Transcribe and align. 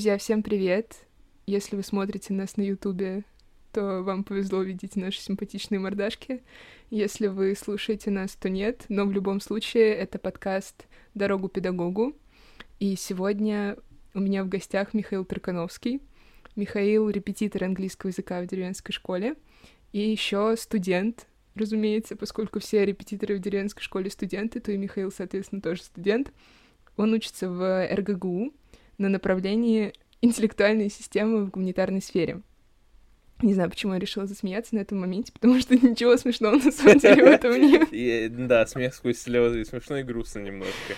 Друзья, 0.00 0.16
всем 0.16 0.42
привет! 0.42 0.96
Если 1.46 1.76
вы 1.76 1.82
смотрите 1.82 2.32
нас 2.32 2.56
на 2.56 2.62
Ютубе, 2.62 3.22
то 3.70 4.02
вам 4.02 4.24
повезло 4.24 4.60
увидеть 4.60 4.96
наши 4.96 5.20
симпатичные 5.20 5.78
мордашки. 5.78 6.42
Если 6.88 7.26
вы 7.26 7.54
слушаете 7.54 8.10
нас, 8.10 8.34
то 8.34 8.48
нет, 8.48 8.86
но 8.88 9.04
в 9.04 9.12
любом 9.12 9.42
случае 9.42 9.92
это 9.92 10.18
подкаст 10.18 10.86
«Дорогу 11.12 11.50
педагогу». 11.50 12.16
И 12.78 12.96
сегодня 12.96 13.76
у 14.14 14.20
меня 14.20 14.42
в 14.42 14.48
гостях 14.48 14.94
Михаил 14.94 15.26
Тракановский. 15.26 16.00
Михаил— 16.56 17.06
репетитор 17.10 17.64
английского 17.64 18.08
языка 18.08 18.40
в 18.40 18.46
деревенской 18.46 18.94
школе 18.94 19.34
и 19.92 20.00
еще 20.00 20.56
студент, 20.56 21.26
разумеется, 21.54 22.16
поскольку 22.16 22.58
все 22.58 22.86
репетиторы 22.86 23.36
в 23.36 23.40
деревенской 23.40 23.82
школе 23.82 24.08
студенты, 24.08 24.60
то 24.60 24.72
и 24.72 24.78
Михаил, 24.78 25.12
соответственно, 25.12 25.60
тоже 25.60 25.82
студент. 25.82 26.32
Он 26.96 27.12
учится 27.12 27.50
в 27.50 27.86
РГГУ 27.86 28.54
на 29.00 29.08
направлении 29.08 29.92
интеллектуальные 30.20 30.90
системы 30.90 31.44
в 31.44 31.50
гуманитарной 31.50 32.02
сфере. 32.02 32.42
Не 33.42 33.54
знаю, 33.54 33.70
почему 33.70 33.94
я 33.94 33.98
решила 33.98 34.26
засмеяться 34.26 34.74
на 34.74 34.80
этом 34.80 35.00
моменте, 35.00 35.32
потому 35.32 35.58
что 35.60 35.74
ничего 35.86 36.16
смешного 36.16 36.56
на 36.56 36.70
самом 36.70 36.98
деле 36.98 37.24
в 37.24 37.26
этом 37.26 37.52
нет. 37.60 38.46
Да, 38.46 38.66
смех 38.66 38.94
сквозь 38.94 39.18
слезы, 39.18 39.64
смешно 39.64 39.98
и 39.98 40.02
грустно 40.02 40.40
немножко. 40.40 40.94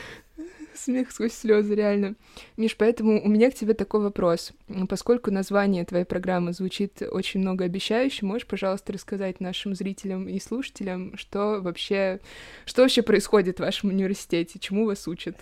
Смех 0.74 1.12
сквозь 1.12 1.34
слезы, 1.34 1.74
реально. 1.74 2.16
Миш, 2.56 2.76
поэтому 2.76 3.22
у 3.22 3.28
меня 3.28 3.50
к 3.50 3.54
тебе 3.54 3.74
такой 3.74 4.00
вопрос. 4.00 4.52
Поскольку 4.88 5.30
название 5.30 5.84
твоей 5.84 6.04
программы 6.04 6.52
звучит 6.52 7.02
очень 7.02 7.40
многообещающе, 7.40 8.24
можешь, 8.24 8.46
пожалуйста, 8.46 8.92
рассказать 8.92 9.38
нашим 9.38 9.74
зрителям 9.74 10.28
и 10.28 10.40
слушателям, 10.40 11.16
что 11.16 11.60
вообще, 11.60 12.20
что 12.64 12.82
вообще 12.82 13.02
происходит 13.02 13.58
в 13.58 13.60
вашем 13.60 13.90
университете, 13.90 14.58
чему 14.58 14.86
вас 14.86 15.06
учат? 15.06 15.36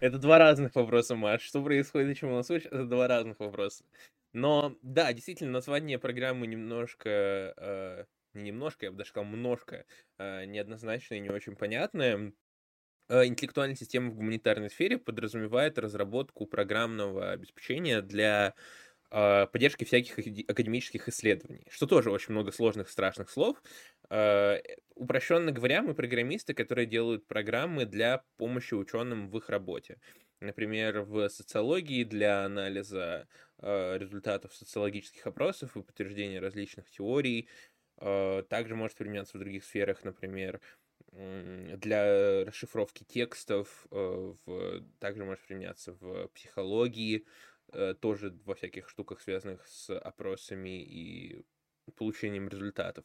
Это 0.00 0.18
два 0.18 0.38
разных 0.38 0.74
вопроса, 0.74 1.16
Маш. 1.16 1.42
Что 1.42 1.62
происходит 1.62 2.10
и 2.10 2.18
чему 2.18 2.34
нас 2.34 2.50
учат, 2.50 2.72
это 2.72 2.84
два 2.84 3.08
разных 3.08 3.40
вопроса. 3.40 3.84
Но, 4.32 4.76
да, 4.82 5.12
действительно, 5.12 5.52
название 5.52 5.98
программы 5.98 6.46
немножко... 6.46 7.54
Э, 7.56 8.04
не 8.34 8.50
немножко, 8.50 8.86
я 8.86 8.90
бы 8.90 8.98
даже 8.98 9.10
сказал, 9.10 9.30
немножко 9.30 9.84
э, 10.18 10.44
неоднозначное 10.46 11.18
и 11.18 11.20
не 11.20 11.30
очень 11.30 11.54
понятное. 11.54 12.32
Э, 13.08 13.26
интеллектуальная 13.26 13.76
система 13.76 14.10
в 14.10 14.14
гуманитарной 14.14 14.70
сфере 14.70 14.98
подразумевает 14.98 15.78
разработку 15.78 16.46
программного 16.46 17.30
обеспечения 17.30 18.00
для 18.00 18.54
поддержки 19.14 19.84
всяких 19.84 20.18
академических 20.18 21.08
исследований, 21.08 21.66
что 21.70 21.86
тоже 21.86 22.10
очень 22.10 22.32
много 22.32 22.50
сложных, 22.50 22.88
страшных 22.90 23.30
слов. 23.30 23.62
Э, 24.10 24.58
упрощенно 24.96 25.52
говоря, 25.52 25.82
мы 25.82 25.94
программисты, 25.94 26.52
которые 26.52 26.86
делают 26.86 27.26
программы 27.28 27.84
для 27.86 28.24
помощи 28.38 28.74
ученым 28.74 29.28
в 29.28 29.38
их 29.38 29.50
работе. 29.50 30.00
Например, 30.40 31.02
в 31.02 31.28
социологии 31.28 32.02
для 32.02 32.44
анализа 32.44 33.28
э, 33.58 33.98
результатов 33.98 34.52
социологических 34.52 35.24
опросов 35.28 35.76
и 35.76 35.82
подтверждения 35.82 36.40
различных 36.40 36.90
теорий. 36.90 37.48
Также 37.96 38.74
может 38.74 38.96
применяться 38.96 39.36
в 39.36 39.40
других 39.40 39.64
сферах, 39.64 40.02
например, 40.02 40.60
для 41.12 42.44
расшифровки 42.44 43.04
текстов, 43.04 43.86
также 44.98 45.24
может 45.24 45.44
применяться 45.46 45.92
в 45.92 46.26
психологии, 46.34 47.24
тоже 48.00 48.36
во 48.44 48.54
всяких 48.54 48.88
штуках, 48.88 49.20
связанных 49.20 49.66
с 49.66 49.96
опросами 49.98 50.82
и 50.82 51.44
получением 51.96 52.48
результатов. 52.48 53.04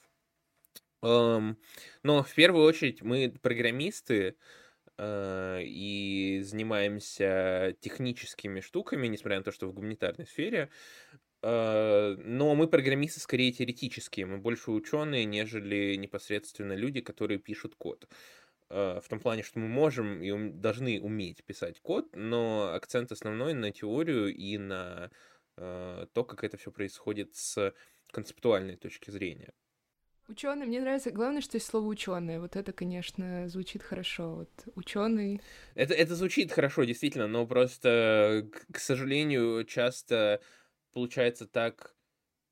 Но 1.01 1.55
в 2.03 2.33
первую 2.35 2.65
очередь 2.65 3.01
мы 3.01 3.33
программисты 3.41 4.35
uh, 4.99 5.63
и 5.63 6.41
занимаемся 6.43 7.75
техническими 7.79 8.59
штуками, 8.59 9.07
несмотря 9.07 9.37
на 9.37 9.43
то, 9.43 9.51
что 9.51 9.67
в 9.67 9.73
гуманитарной 9.73 10.27
сфере. 10.27 10.69
Uh, 11.41 12.17
но 12.17 12.53
мы 12.53 12.67
программисты 12.67 13.21
скорее 13.21 13.53
теоретические, 13.53 14.25
мы 14.25 14.39
больше 14.39 14.71
ученые, 14.71 15.23
нежели 15.23 15.95
непосредственно 15.95 16.73
люди, 16.73 16.99
которые 16.99 17.39
пишут 17.39 17.75
код. 17.75 18.09
Uh, 18.69 19.01
в 19.01 19.07
том 19.07 19.19
плане, 19.19 19.41
что 19.41 19.57
мы 19.57 19.67
можем 19.67 20.21
и 20.21 20.29
ум- 20.29 20.61
должны 20.61 21.01
уметь 21.01 21.43
писать 21.43 21.79
код, 21.79 22.15
но 22.15 22.71
акцент 22.73 23.11
основной 23.11 23.53
на 23.53 23.71
теорию 23.71 24.33
и 24.33 24.57
на 24.57 25.09
то, 25.57 26.23
как 26.23 26.45
это 26.45 26.55
все 26.55 26.71
происходит 26.71 27.35
с 27.35 27.73
концептуальной 28.11 28.77
точки 28.77 29.11
зрения. 29.11 29.51
Ученый, 30.29 30.67
мне 30.67 30.79
нравится. 30.79 31.11
Главное, 31.11 31.41
что 31.41 31.57
есть 31.57 31.65
слово 31.67 31.87
ученый. 31.87 32.39
Вот 32.39 32.55
это, 32.55 32.71
конечно, 32.71 33.49
звучит 33.49 33.83
хорошо. 33.83 34.35
Вот 34.35 34.49
ученый. 34.75 35.41
Это, 35.75 35.93
это 35.95 36.15
звучит 36.15 36.51
хорошо, 36.51 36.83
действительно, 36.83 37.27
но 37.27 37.47
просто, 37.47 38.47
к, 38.53 38.73
к 38.75 38.79
сожалению, 38.79 39.65
часто 39.65 40.39
получается 40.93 41.45
так. 41.47 41.95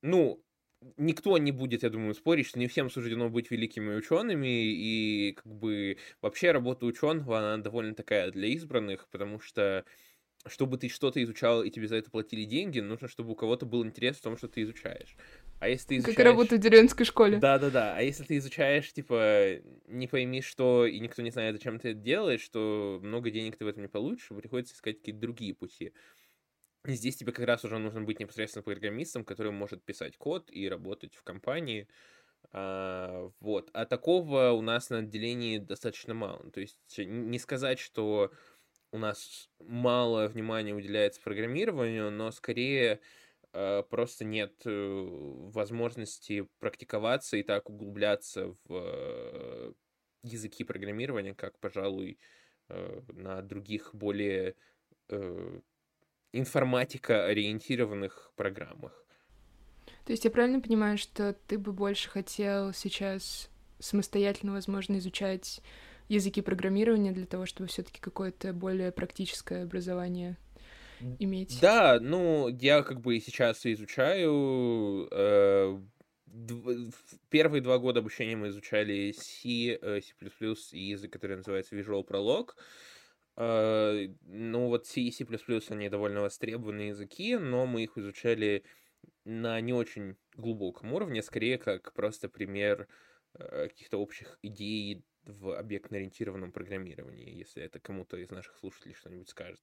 Ну, 0.01 0.43
никто 0.97 1.37
не 1.37 1.51
будет, 1.51 1.83
я 1.83 1.89
думаю, 1.89 2.13
спорить, 2.13 2.47
что 2.47 2.59
не 2.59 2.67
всем 2.67 2.89
суждено 2.89 3.29
быть 3.29 3.51
великими 3.51 3.95
учеными, 3.95 4.47
и 4.47 5.33
как 5.33 5.45
бы 5.45 5.97
вообще 6.21 6.51
работа 6.51 6.85
ученого, 6.85 7.39
она 7.39 7.57
довольно 7.61 7.95
такая 7.95 8.31
для 8.31 8.47
избранных, 8.47 9.07
потому 9.09 9.39
что 9.39 9.85
чтобы 10.45 10.77
ты 10.77 10.87
что-то 10.87 11.21
изучал 11.23 11.63
и 11.63 11.69
тебе 11.69 11.87
за 11.87 11.97
это 11.97 12.09
платили 12.09 12.43
деньги, 12.43 12.79
нужно, 12.79 13.07
чтобы 13.07 13.31
у 13.31 13.35
кого-то 13.35 13.65
был 13.65 13.83
интерес 13.83 14.17
в 14.17 14.21
том, 14.21 14.37
что 14.37 14.47
ты 14.47 14.61
изучаешь. 14.61 15.17
А 15.59 15.67
если 15.67 15.87
ты 15.87 15.97
изучаешь... 15.97 16.15
Как 16.15 16.25
работа 16.25 16.55
в 16.55 16.59
деревенской 16.59 17.05
школе. 17.05 17.37
Да-да-да. 17.37 17.95
А 17.95 18.01
если 18.01 18.23
ты 18.23 18.37
изучаешь, 18.37 18.91
типа, 18.93 19.57
не 19.87 20.07
пойми 20.07 20.41
что, 20.41 20.85
и 20.85 20.99
никто 20.99 21.21
не 21.21 21.31
знает, 21.31 21.55
зачем 21.55 21.79
ты 21.79 21.89
это 21.89 21.99
делаешь, 21.99 22.41
что 22.41 22.99
много 23.03 23.29
денег 23.29 23.57
ты 23.57 23.65
в 23.65 23.67
этом 23.67 23.81
не 23.81 23.89
получишь, 23.89 24.29
приходится 24.29 24.73
искать 24.73 24.99
какие-то 24.99 25.19
другие 25.19 25.53
пути. 25.53 25.91
Здесь 26.87 27.17
тебе 27.17 27.31
как 27.31 27.45
раз 27.45 27.63
уже 27.65 27.77
нужно 27.77 28.01
быть 28.01 28.19
непосредственно 28.19 28.63
программистом, 28.63 29.23
который 29.23 29.51
может 29.51 29.83
писать 29.83 30.17
код 30.17 30.49
и 30.51 30.67
работать 30.67 31.15
в 31.15 31.23
компании. 31.23 31.87
А, 32.51 33.29
вот. 33.39 33.69
А 33.73 33.85
такого 33.85 34.51
у 34.51 34.61
нас 34.61 34.89
на 34.89 34.99
отделении 34.99 35.59
достаточно 35.59 36.13
мало. 36.13 36.49
То 36.51 36.61
есть 36.61 36.79
не 36.97 37.37
сказать, 37.39 37.79
что 37.79 38.31
у 38.91 38.97
нас 38.97 39.49
мало 39.59 40.27
внимания 40.27 40.73
уделяется 40.73 41.21
программированию, 41.21 42.09
но 42.09 42.31
скорее 42.31 43.01
Э, 43.53 43.83
просто 43.89 44.23
нет 44.23 44.61
э, 44.65 45.05
возможности 45.51 46.47
практиковаться 46.59 47.37
и 47.37 47.43
так 47.43 47.69
углубляться 47.69 48.55
в 48.65 48.71
э, 48.71 49.73
языки 50.23 50.63
программирования, 50.63 51.33
как, 51.33 51.59
пожалуй, 51.59 52.19
на 52.69 53.41
других 53.41 53.95
более 53.95 54.55
информатика-ориентированных 56.33 58.31
программах. 58.35 59.03
То 60.05 60.11
есть 60.11 60.25
я 60.25 60.31
правильно 60.31 60.61
понимаю, 60.61 60.97
что 60.97 61.33
ты 61.47 61.57
бы 61.57 61.73
больше 61.73 62.09
хотел 62.09 62.73
сейчас 62.73 63.49
самостоятельно, 63.79 64.53
возможно, 64.53 64.97
изучать 64.97 65.61
языки 66.07 66.41
программирования 66.41 67.11
для 67.11 67.25
того, 67.25 67.45
чтобы 67.45 67.67
все-таки 67.67 67.99
какое-то 67.99 68.53
более 68.53 68.91
практическое 68.91 69.63
образование 69.63 70.37
иметь. 71.19 71.59
Да, 71.61 71.99
ну, 71.99 72.47
я 72.47 72.81
как 72.83 73.01
бы 73.01 73.17
и 73.17 73.19
сейчас 73.19 73.65
изучаю. 73.65 75.07
Э, 75.11 75.77
первые 77.29 77.61
два 77.61 77.77
года 77.77 77.99
обучения 77.99 78.35
мы 78.35 78.47
изучали 78.49 79.11
C, 79.11 79.77
э, 79.81 80.01
C++ 80.01 80.13
и 80.71 80.79
язык, 80.79 81.11
который 81.11 81.37
называется 81.37 81.75
Visual 81.75 82.07
Prolog. 82.07 82.51
Э, 82.51 82.61
ну, 83.37 84.67
вот 84.67 84.87
C 84.87 85.01
и 85.01 85.11
C++ 85.11 85.25
они 85.69 85.89
довольно 85.89 86.21
востребованные 86.21 86.89
языки, 86.89 87.37
но 87.37 87.67
мы 87.67 87.83
их 87.83 87.97
изучали 87.97 88.63
на 89.25 89.59
не 89.61 89.73
очень 89.73 90.15
глубоком 90.35 90.93
уровне, 90.93 91.21
скорее 91.21 91.57
как 91.57 91.93
просто 91.93 92.29
пример 92.29 92.87
э, 93.33 93.67
каких-то 93.67 93.97
общих 93.97 94.39
идей 94.41 95.03
в 95.23 95.51
объектно-ориентированном 95.51 96.51
программировании, 96.51 97.29
если 97.29 97.61
это 97.61 97.79
кому-то 97.79 98.17
из 98.17 98.31
наших 98.31 98.57
слушателей 98.57 98.95
что-нибудь 98.95 99.29
скажет. 99.29 99.61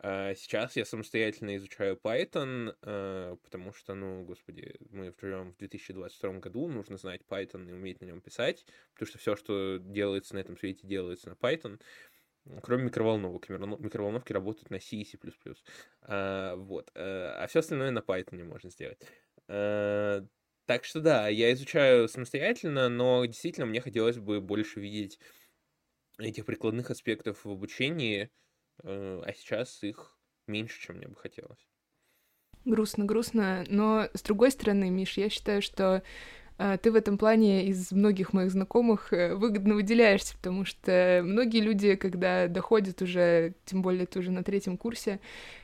А 0.00 0.34
сейчас 0.34 0.76
я 0.76 0.84
самостоятельно 0.84 1.56
изучаю 1.56 1.96
Python, 2.02 2.74
э, 2.82 3.36
потому 3.42 3.72
что, 3.72 3.94
ну, 3.94 4.24
господи, 4.24 4.76
мы 4.90 5.12
живем 5.20 5.52
в 5.52 5.56
2022 5.58 6.38
году, 6.38 6.68
нужно 6.68 6.96
знать 6.96 7.22
Python 7.28 7.68
и 7.68 7.72
уметь 7.72 8.00
на 8.00 8.06
нем 8.06 8.20
писать, 8.20 8.64
потому 8.94 9.08
что 9.08 9.18
все, 9.18 9.34
что 9.34 9.78
делается 9.78 10.34
на 10.34 10.38
этом 10.38 10.56
свете, 10.56 10.86
делается 10.86 11.28
на 11.28 11.34
Python, 11.34 11.80
кроме 12.62 12.84
микроволновок. 12.84 13.48
Микроволновки 13.48 14.32
работают 14.32 14.70
на 14.70 14.80
C 14.80 14.96
и 14.96 15.04
C++. 15.04 15.18
А, 16.02 16.56
вот. 16.56 16.90
Э, 16.94 17.34
а 17.38 17.46
все 17.46 17.60
остальное 17.60 17.90
на 17.90 18.00
Python 18.00 18.44
можно 18.44 18.70
сделать. 18.70 18.98
А, 19.48 20.24
так 20.66 20.84
что 20.84 21.00
да, 21.00 21.28
я 21.28 21.52
изучаю 21.52 22.08
самостоятельно, 22.08 22.88
но 22.88 23.24
действительно 23.24 23.66
мне 23.66 23.80
хотелось 23.80 24.18
бы 24.18 24.40
больше 24.40 24.80
видеть 24.80 25.18
этих 26.18 26.44
прикладных 26.44 26.90
аспектов 26.90 27.44
в 27.44 27.50
обучении, 27.50 28.30
Э, 28.84 29.22
а 29.24 29.32
сейчас 29.32 29.82
их 29.82 30.16
меньше, 30.46 30.80
чем 30.80 30.96
мне 30.96 31.08
бы 31.08 31.16
хотелось. 31.16 31.66
Грустно, 32.64 33.04
грустно, 33.04 33.64
но 33.68 34.08
с 34.12 34.22
другой 34.22 34.50
стороны, 34.50 34.90
Миш, 34.90 35.16
я 35.16 35.30
считаю, 35.30 35.62
что 35.62 36.02
ты 36.58 36.90
в 36.90 36.96
этом 36.96 37.18
плане 37.18 37.66
из 37.66 37.92
многих 37.92 38.32
моих 38.32 38.50
знакомых 38.50 39.12
э, 39.12 39.34
выгодно 39.34 39.74
выделяешься, 39.74 40.36
потому 40.36 40.64
что 40.64 41.20
многие 41.24 41.60
люди, 41.60 41.94
когда 41.94 42.48
доходят 42.48 43.00
уже, 43.00 43.54
тем 43.64 43.80
более 43.80 44.06
ты 44.06 44.18
уже 44.18 44.32
на 44.32 44.42
третьем 44.42 44.76
курсе, 44.76 45.20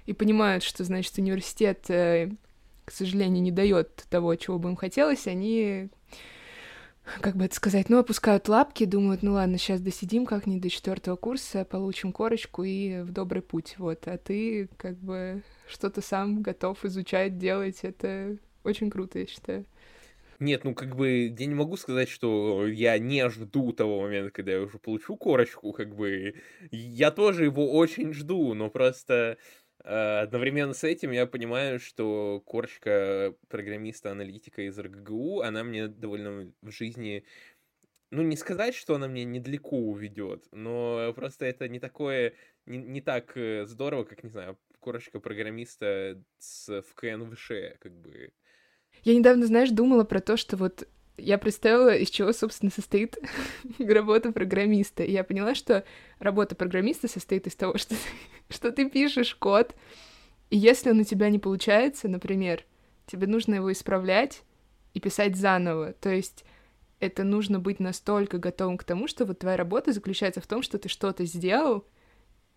и 0.06 0.12
понимают, 0.12 0.62
что, 0.62 0.84
значит, 0.84 1.18
университет, 1.18 1.90
э, 1.90 2.30
к 2.84 2.92
сожалению, 2.92 3.42
не 3.42 3.50
дает 3.50 4.06
того, 4.08 4.36
чего 4.36 4.58
бы 4.60 4.68
им 4.68 4.76
хотелось, 4.76 5.26
они 5.26 5.88
как 7.20 7.36
бы 7.36 7.44
это 7.44 7.54
сказать, 7.54 7.90
ну, 7.90 7.98
опускают 7.98 8.48
лапки, 8.48 8.84
думают, 8.84 9.22
ну 9.22 9.32
ладно, 9.32 9.58
сейчас 9.58 9.80
досидим 9.80 10.24
как-нибудь 10.24 10.62
до 10.62 10.70
четвертого 10.70 11.16
курса, 11.16 11.64
получим 11.64 12.12
корочку 12.12 12.64
и 12.64 13.02
в 13.02 13.12
добрый 13.12 13.42
путь, 13.42 13.74
вот. 13.78 14.06
А 14.06 14.16
ты 14.16 14.68
как 14.76 14.96
бы 14.96 15.42
что-то 15.68 16.00
сам 16.00 16.40
готов 16.40 16.84
изучать, 16.84 17.36
делать, 17.36 17.80
это 17.82 18.38
очень 18.62 18.90
круто, 18.90 19.18
я 19.18 19.26
считаю. 19.26 19.66
Нет, 20.40 20.64
ну 20.64 20.74
как 20.74 20.96
бы 20.96 21.26
я 21.38 21.46
не 21.46 21.54
могу 21.54 21.76
сказать, 21.76 22.08
что 22.08 22.66
я 22.66 22.98
не 22.98 23.28
жду 23.30 23.72
того 23.72 24.00
момента, 24.02 24.30
когда 24.30 24.52
я 24.52 24.60
уже 24.62 24.78
получу 24.78 25.16
корочку, 25.16 25.72
как 25.72 25.94
бы 25.94 26.34
я 26.70 27.10
тоже 27.10 27.44
его 27.44 27.72
очень 27.72 28.12
жду, 28.12 28.54
но 28.54 28.70
просто 28.70 29.38
э, 29.84 30.18
одновременно 30.22 30.74
с 30.74 30.84
этим 30.84 31.12
я 31.12 31.26
понимаю, 31.26 31.78
что 31.78 32.42
корочка 32.44 33.34
программиста-аналитика 33.48 34.62
из 34.62 34.78
РГГУ, 34.78 35.42
она 35.42 35.64
мне 35.64 35.88
довольно 35.88 36.52
в 36.62 36.70
жизни 36.70 37.24
ну, 38.10 38.22
не 38.22 38.36
сказать, 38.36 38.74
что 38.74 38.94
она 38.94 39.08
мне 39.08 39.24
недалеко 39.24 39.76
уведет, 39.76 40.46
но 40.52 41.12
просто 41.14 41.46
это 41.46 41.68
не 41.68 41.80
такое, 41.80 42.34
не, 42.66 42.78
не 42.78 43.00
так 43.00 43.36
э, 43.36 43.66
здорово, 43.66 44.04
как, 44.04 44.22
не 44.22 44.30
знаю, 44.30 44.58
корочка 44.80 45.18
программиста 45.20 46.22
с, 46.38 46.82
в 46.82 46.94
как 46.94 47.92
бы. 47.92 48.32
Я 49.04 49.14
недавно, 49.14 49.46
знаешь, 49.46 49.70
думала 49.70 50.04
про 50.04 50.20
то, 50.20 50.36
что 50.36 50.56
вот 50.56 50.88
я 51.16 51.38
представила, 51.38 51.94
из 51.94 52.10
чего, 52.10 52.32
собственно, 52.32 52.72
состоит 52.72 53.16
работа 53.78 54.32
программиста. 54.32 55.04
И 55.04 55.12
я 55.12 55.22
поняла, 55.24 55.54
что 55.54 55.84
работа 56.18 56.54
программиста 56.54 57.06
состоит 57.06 57.46
из 57.46 57.54
того, 57.54 57.78
что, 57.78 57.94
что 58.48 58.72
ты 58.72 58.88
пишешь 58.88 59.34
код, 59.34 59.74
и 60.50 60.56
если 60.56 60.90
он 60.90 61.00
у 61.00 61.04
тебя 61.04 61.30
не 61.30 61.38
получается, 61.38 62.08
например, 62.08 62.64
тебе 63.06 63.26
нужно 63.26 63.56
его 63.56 63.72
исправлять 63.72 64.42
и 64.92 65.00
писать 65.00 65.36
заново. 65.36 65.92
То 65.94 66.10
есть 66.10 66.44
это 67.00 67.24
нужно 67.24 67.58
быть 67.58 67.80
настолько 67.80 68.38
готовым 68.38 68.78
к 68.78 68.84
тому, 68.84 69.08
что 69.08 69.24
вот 69.24 69.40
твоя 69.40 69.56
работа 69.56 69.92
заключается 69.92 70.40
в 70.40 70.46
том, 70.46 70.62
что 70.62 70.78
ты 70.78 70.88
что-то 70.88 71.24
сделал, 71.24 71.84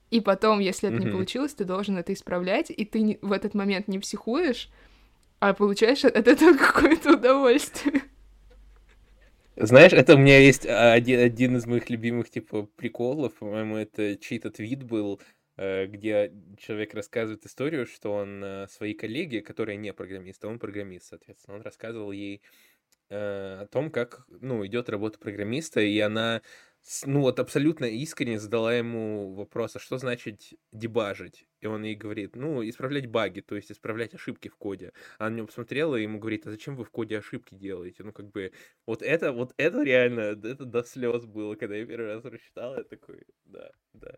и 0.09 0.21
потом, 0.21 0.59
если 0.59 0.87
это 0.87 0.97
mm-hmm. 0.97 1.05
не 1.05 1.11
получилось, 1.11 1.53
ты 1.53 1.65
должен 1.65 1.97
это 1.97 2.13
исправлять, 2.13 2.69
и 2.69 2.85
ты 2.85 3.19
в 3.21 3.33
этот 3.33 3.53
момент 3.53 3.89
не 3.89 3.99
психуешь, 3.99 4.69
а 5.39 5.53
получаешь 5.53 6.05
от 6.05 6.27
этого 6.27 6.57
какое-то 6.57 7.13
удовольствие. 7.13 8.03
Знаешь, 9.55 9.93
это 9.93 10.13
у 10.13 10.17
меня 10.19 10.37
есть 10.37 10.67
один, 10.67 11.19
один 11.19 11.57
из 11.57 11.65
моих 11.65 11.89
любимых, 11.89 12.29
типа, 12.29 12.67
приколов, 12.75 13.33
по-моему, 13.33 13.77
это 13.77 14.15
чей-то 14.15 14.51
твит 14.51 14.83
был, 14.83 15.19
э, 15.57 15.87
где 15.87 16.31
человек 16.59 16.93
рассказывает 16.93 17.43
историю, 17.43 17.87
что 17.87 18.13
он 18.13 18.43
э, 18.43 18.67
своей 18.67 18.93
коллеге, 18.93 19.41
которая 19.41 19.75
не 19.75 19.93
программист, 19.93 20.45
а 20.45 20.47
он 20.47 20.59
программист, 20.59 21.07
соответственно, 21.07 21.57
он 21.57 21.63
рассказывал 21.63 22.11
ей 22.11 22.43
э, 23.09 23.61
о 23.61 23.65
том, 23.65 23.89
как, 23.89 24.27
ну, 24.29 24.63
идет 24.63 24.89
работа 24.89 25.17
программиста, 25.17 25.81
и 25.81 25.99
она 25.99 26.43
ну 27.05 27.21
вот 27.21 27.39
абсолютно 27.39 27.85
искренне 27.85 28.39
задала 28.39 28.73
ему 28.73 29.33
вопрос, 29.33 29.75
а 29.75 29.79
что 29.79 29.97
значит 29.97 30.53
дебажить? 30.71 31.45
И 31.59 31.67
он 31.67 31.83
ей 31.83 31.95
говорит, 31.95 32.35
ну, 32.35 32.67
исправлять 32.67 33.07
баги, 33.07 33.41
то 33.41 33.55
есть 33.55 33.71
исправлять 33.71 34.13
ошибки 34.13 34.47
в 34.47 34.55
коде. 34.55 34.93
Она 35.17 35.29
на 35.31 35.35
него 35.35 35.47
посмотрела 35.47 35.95
и 35.95 36.03
ему 36.03 36.19
говорит, 36.19 36.47
а 36.47 36.51
зачем 36.51 36.75
вы 36.75 36.85
в 36.85 36.91
коде 36.91 37.17
ошибки 37.17 37.55
делаете? 37.55 38.03
Ну, 38.03 38.13
как 38.13 38.31
бы, 38.31 38.53
вот 38.85 39.01
это, 39.01 39.33
вот 39.33 39.53
это 39.57 39.83
реально, 39.83 40.21
это 40.21 40.65
до 40.65 40.83
слез 40.83 41.25
было, 41.25 41.55
когда 41.55 41.75
я 41.75 41.85
первый 41.85 42.13
раз 42.13 42.21
прочитал, 42.21 42.77
я 42.77 42.83
такой, 42.83 43.23
да, 43.45 43.71
да. 43.93 44.17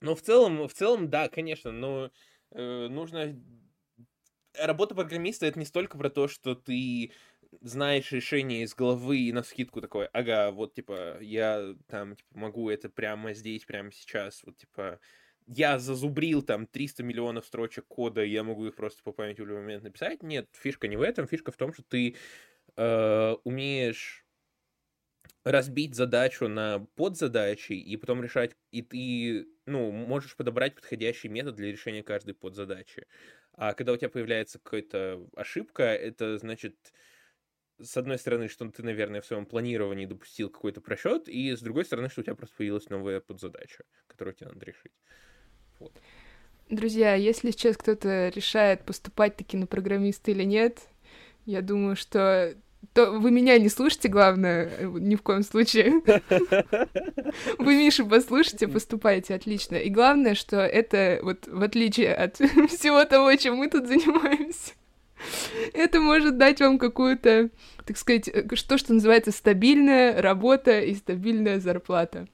Но 0.00 0.14
в 0.14 0.22
целом, 0.22 0.68
в 0.68 0.72
целом, 0.74 1.10
да, 1.10 1.28
конечно, 1.28 1.72
но 1.72 2.10
э, 2.52 2.88
нужно... 2.88 3.36
Работа 4.54 4.94
программиста— 4.94 5.46
это 5.46 5.58
не 5.58 5.64
столько 5.64 5.98
про 5.98 6.10
то, 6.10 6.26
что 6.26 6.54
ты 6.54 7.12
знаешь 7.60 8.12
решение 8.12 8.62
из 8.62 8.74
головы 8.74 9.18
и 9.18 9.32
на 9.32 9.42
скидку 9.42 9.80
такой, 9.80 10.06
ага, 10.06 10.50
вот, 10.50 10.74
типа, 10.74 11.18
я 11.20 11.74
там 11.88 12.16
типа, 12.16 12.38
могу 12.38 12.70
это 12.70 12.88
прямо 12.88 13.34
здесь, 13.34 13.64
прямо 13.64 13.90
сейчас, 13.92 14.42
вот, 14.44 14.56
типа, 14.58 15.00
я 15.46 15.78
зазубрил 15.78 16.42
там 16.42 16.66
300 16.66 17.02
миллионов 17.02 17.46
строчек 17.46 17.86
кода, 17.86 18.22
и 18.22 18.30
я 18.30 18.44
могу 18.44 18.66
их 18.66 18.76
просто 18.76 19.02
по 19.02 19.12
памяти 19.12 19.40
в 19.40 19.46
любой 19.46 19.62
момент 19.62 19.82
написать. 19.82 20.22
Нет, 20.22 20.48
фишка 20.52 20.88
не 20.88 20.96
в 20.96 21.02
этом, 21.02 21.26
фишка 21.26 21.52
в 21.52 21.56
том, 21.56 21.72
что 21.72 21.82
ты 21.82 22.16
э, 22.76 23.36
умеешь 23.44 24.26
разбить 25.44 25.94
задачу 25.94 26.48
на 26.48 26.80
подзадачи 26.94 27.72
и 27.72 27.96
потом 27.96 28.22
решать, 28.22 28.56
и 28.70 28.82
ты, 28.82 29.46
ну, 29.66 29.90
можешь 29.90 30.36
подобрать 30.36 30.74
подходящий 30.74 31.28
метод 31.28 31.54
для 31.54 31.72
решения 31.72 32.02
каждой 32.02 32.34
подзадачи. 32.34 33.06
А 33.52 33.72
когда 33.72 33.92
у 33.92 33.96
тебя 33.96 34.10
появляется 34.10 34.58
какая-то 34.58 35.26
ошибка, 35.34 35.84
это 35.84 36.38
значит, 36.38 36.92
с 37.80 37.96
одной 37.96 38.18
стороны, 38.18 38.48
что 38.48 38.68
ты, 38.70 38.82
наверное, 38.82 39.20
в 39.20 39.26
своем 39.26 39.46
планировании 39.46 40.06
допустил 40.06 40.50
какой-то 40.50 40.80
просчет, 40.80 41.28
и 41.28 41.54
с 41.54 41.60
другой 41.60 41.84
стороны, 41.84 42.08
что 42.08 42.20
у 42.20 42.24
тебя 42.24 42.34
просто 42.34 42.56
появилась 42.56 42.88
новая 42.90 43.20
подзадача, 43.20 43.84
которую 44.06 44.34
тебе 44.34 44.48
надо 44.48 44.64
решить. 44.64 44.92
Вот. 45.78 45.92
Друзья, 46.68 47.14
если 47.14 47.50
сейчас 47.50 47.76
кто-то 47.76 48.28
решает 48.28 48.84
поступать 48.84 49.36
таки 49.36 49.56
на 49.56 49.66
программиста 49.66 50.30
или 50.30 50.42
нет, 50.42 50.80
я 51.46 51.62
думаю, 51.62 51.96
что 51.96 52.54
то 52.92 53.10
вы 53.10 53.30
меня 53.30 53.58
не 53.58 53.68
слушайте, 53.68 54.08
главное, 54.08 54.70
ни 54.82 55.16
в 55.16 55.22
коем 55.22 55.42
случае. 55.42 56.00
Вы 57.58 57.76
Мишу 57.76 58.06
послушайте, 58.06 58.68
поступайте, 58.68 59.34
отлично. 59.34 59.76
И 59.76 59.90
главное, 59.90 60.34
что 60.34 60.58
это 60.58 61.18
вот 61.22 61.46
в 61.48 61.62
отличие 61.62 62.14
от 62.14 62.36
всего 62.68 63.04
того, 63.04 63.34
чем 63.34 63.56
мы 63.56 63.68
тут 63.68 63.88
занимаемся, 63.88 64.72
это 65.74 66.00
может 66.00 66.38
дать 66.38 66.60
вам 66.60 66.78
какую-то, 66.78 67.50
так 67.84 67.96
сказать, 67.96 68.28
э, 68.28 68.46
что, 68.54 68.78
что 68.78 68.94
называется 68.94 69.32
стабильная 69.32 70.20
работа 70.20 70.80
и 70.80 70.94
стабильная 70.94 71.60
зарплата. 71.60 72.28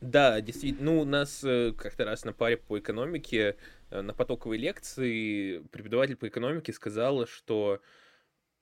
Да, 0.00 0.40
действительно. 0.40 0.92
Ну, 0.92 1.00
у 1.00 1.04
нас 1.04 1.42
э, 1.44 1.72
как-то 1.72 2.04
раз 2.04 2.24
на 2.24 2.32
паре 2.32 2.58
по 2.58 2.78
экономике, 2.78 3.56
э, 3.90 4.02
на 4.02 4.12
потоковой 4.12 4.58
лекции 4.58 5.58
преподаватель 5.70 6.16
по 6.16 6.28
экономике 6.28 6.72
сказала, 6.72 7.26
что... 7.26 7.80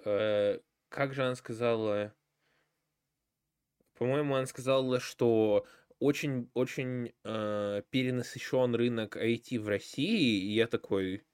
Э, 0.04 0.58
как 0.88 1.14
же 1.14 1.24
она 1.24 1.34
сказала? 1.34 2.14
По-моему, 3.98 4.34
она 4.36 4.46
сказала, 4.46 5.00
что 5.00 5.66
очень-очень 5.98 7.12
э, 7.24 7.82
перенасыщен 7.90 8.74
рынок 8.74 9.16
IT 9.16 9.58
в 9.58 9.68
России, 9.68 10.42
и 10.42 10.54
я 10.54 10.66
такой, 10.66 11.24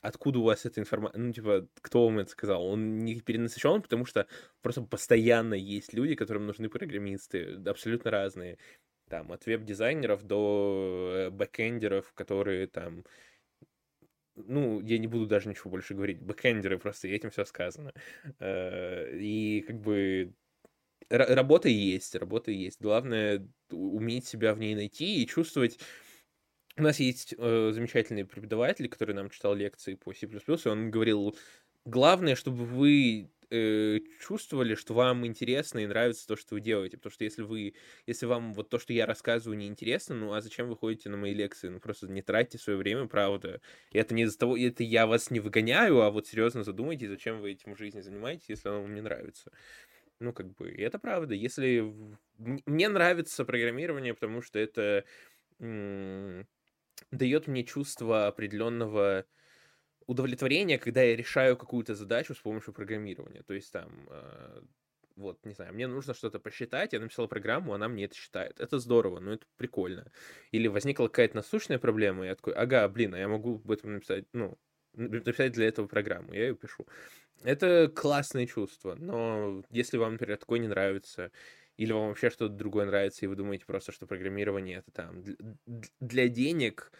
откуда 0.00 0.38
у 0.38 0.42
вас 0.44 0.66
эта 0.66 0.80
информация, 0.80 1.20
ну, 1.20 1.32
типа, 1.32 1.68
кто 1.80 2.04
вам 2.04 2.20
это 2.20 2.30
сказал? 2.30 2.64
Он 2.64 2.98
не 2.98 3.20
перенасыщен, 3.20 3.82
потому 3.82 4.04
что 4.04 4.26
просто 4.62 4.82
постоянно 4.82 5.54
есть 5.54 5.92
люди, 5.92 6.14
которым 6.14 6.46
нужны 6.46 6.68
программисты, 6.68 7.60
абсолютно 7.66 8.10
разные. 8.10 8.58
Там, 9.08 9.32
от 9.32 9.44
веб-дизайнеров 9.46 10.22
до 10.22 11.12
э, 11.14 11.30
бэкэндеров, 11.30 12.12
которые 12.12 12.68
там 12.68 13.04
ну, 14.36 14.80
я 14.80 14.98
не 14.98 15.06
буду 15.06 15.26
даже 15.26 15.48
ничего 15.48 15.70
больше 15.70 15.94
говорить, 15.94 16.20
бэкэндеры 16.20 16.78
просто, 16.78 17.08
и 17.08 17.12
этим 17.12 17.30
все 17.30 17.44
сказано. 17.44 17.92
Э, 18.38 19.16
и 19.16 19.62
как 19.66 19.80
бы 19.80 20.32
работа 21.08 21.68
есть, 21.68 22.14
работа 22.14 22.50
есть. 22.50 22.80
Главное 22.80 23.48
уметь 23.70 24.26
себя 24.26 24.54
в 24.54 24.58
ней 24.58 24.74
найти 24.74 25.22
и 25.22 25.26
чувствовать 25.26 25.78
у 26.76 26.82
нас 26.82 27.00
есть 27.00 27.34
э, 27.36 27.70
замечательный 27.72 28.24
преподаватель, 28.24 28.88
который 28.88 29.14
нам 29.14 29.30
читал 29.30 29.54
лекции 29.54 29.94
по 29.94 30.12
C++, 30.12 30.26
и 30.26 30.68
он 30.68 30.90
говорил, 30.90 31.36
главное, 31.84 32.36
чтобы 32.36 32.64
вы 32.64 33.30
э, 33.50 33.98
чувствовали, 34.20 34.74
что 34.74 34.94
вам 34.94 35.26
интересно 35.26 35.80
и 35.80 35.86
нравится 35.86 36.26
то, 36.26 36.36
что 36.36 36.54
вы 36.54 36.60
делаете. 36.60 36.96
Потому 36.96 37.12
что 37.12 37.24
если 37.24 37.42
вы, 37.42 37.74
если 38.06 38.26
вам 38.26 38.54
вот 38.54 38.68
то, 38.68 38.78
что 38.78 38.92
я 38.92 39.06
рассказываю, 39.06 39.58
не 39.58 39.66
интересно, 39.66 40.14
ну 40.14 40.32
а 40.32 40.40
зачем 40.40 40.68
вы 40.68 40.76
ходите 40.76 41.08
на 41.08 41.16
мои 41.16 41.34
лекции? 41.34 41.68
Ну 41.68 41.80
просто 41.80 42.08
не 42.08 42.22
тратьте 42.22 42.58
свое 42.58 42.78
время, 42.78 43.06
правда. 43.06 43.60
И 43.92 43.98
это 43.98 44.14
не 44.14 44.22
из-за 44.22 44.38
того, 44.38 44.56
это 44.56 44.82
я 44.82 45.06
вас 45.06 45.30
не 45.30 45.40
выгоняю, 45.40 46.00
а 46.00 46.10
вот 46.10 46.26
серьезно 46.26 46.64
задумайтесь, 46.64 47.08
зачем 47.08 47.40
вы 47.40 47.52
этим 47.52 47.74
в 47.74 47.78
жизни 47.78 48.00
занимаетесь, 48.00 48.48
если 48.48 48.68
оно 48.68 48.82
вам 48.82 48.94
не 48.94 49.00
нравится. 49.00 49.50
Ну, 50.20 50.32
как 50.32 50.54
бы, 50.54 50.70
это 50.70 50.98
правда. 50.98 51.34
Если... 51.34 51.92
Мне 52.36 52.88
нравится 52.88 53.44
программирование, 53.44 54.14
потому 54.14 54.42
что 54.42 54.58
это 54.58 55.04
дает 57.10 57.46
мне 57.46 57.64
чувство 57.64 58.26
определенного 58.26 59.26
удовлетворения, 60.06 60.78
когда 60.78 61.02
я 61.02 61.16
решаю 61.16 61.56
какую-то 61.56 61.94
задачу 61.94 62.34
с 62.34 62.38
помощью 62.38 62.74
программирования. 62.74 63.42
То 63.42 63.54
есть 63.54 63.72
там, 63.72 64.08
э, 64.10 64.62
вот, 65.16 65.44
не 65.44 65.54
знаю, 65.54 65.74
мне 65.74 65.86
нужно 65.86 66.14
что-то 66.14 66.40
посчитать, 66.40 66.92
я 66.92 67.00
написал 67.00 67.28
программу, 67.28 67.74
она 67.74 67.88
мне 67.88 68.06
это 68.06 68.14
считает. 68.16 68.58
Это 68.60 68.78
здорово, 68.78 69.20
но 69.20 69.34
это 69.34 69.46
прикольно. 69.56 70.10
Или 70.50 70.68
возникла 70.68 71.06
какая-то 71.06 71.36
насущная 71.36 71.78
проблема, 71.78 72.24
и 72.24 72.28
я 72.28 72.34
такой, 72.34 72.54
ага, 72.54 72.88
блин, 72.88 73.14
а 73.14 73.18
я 73.18 73.28
могу 73.28 73.56
об 73.56 73.70
этом 73.70 73.94
написать, 73.94 74.24
ну, 74.32 74.58
написать 74.94 75.52
для 75.52 75.68
этого 75.68 75.86
программу, 75.86 76.32
я 76.32 76.48
ее 76.48 76.56
пишу. 76.56 76.86
Это 77.42 77.88
классное 77.94 78.46
чувство, 78.46 78.94
но 78.96 79.62
если 79.70 79.96
вам, 79.96 80.12
например, 80.12 80.36
такое 80.36 80.58
не 80.58 80.68
нравится, 80.68 81.30
или 81.80 81.92
вам 81.92 82.08
вообще 82.08 82.28
что-то 82.28 82.52
другое 82.52 82.84
нравится, 82.84 83.24
и 83.24 83.28
вы 83.28 83.36
думаете 83.36 83.64
просто, 83.64 83.90
что 83.90 84.06
программирование 84.06 84.80
это 84.80 84.90
там 84.90 85.24
для 85.98 86.28
денег, 86.28 86.92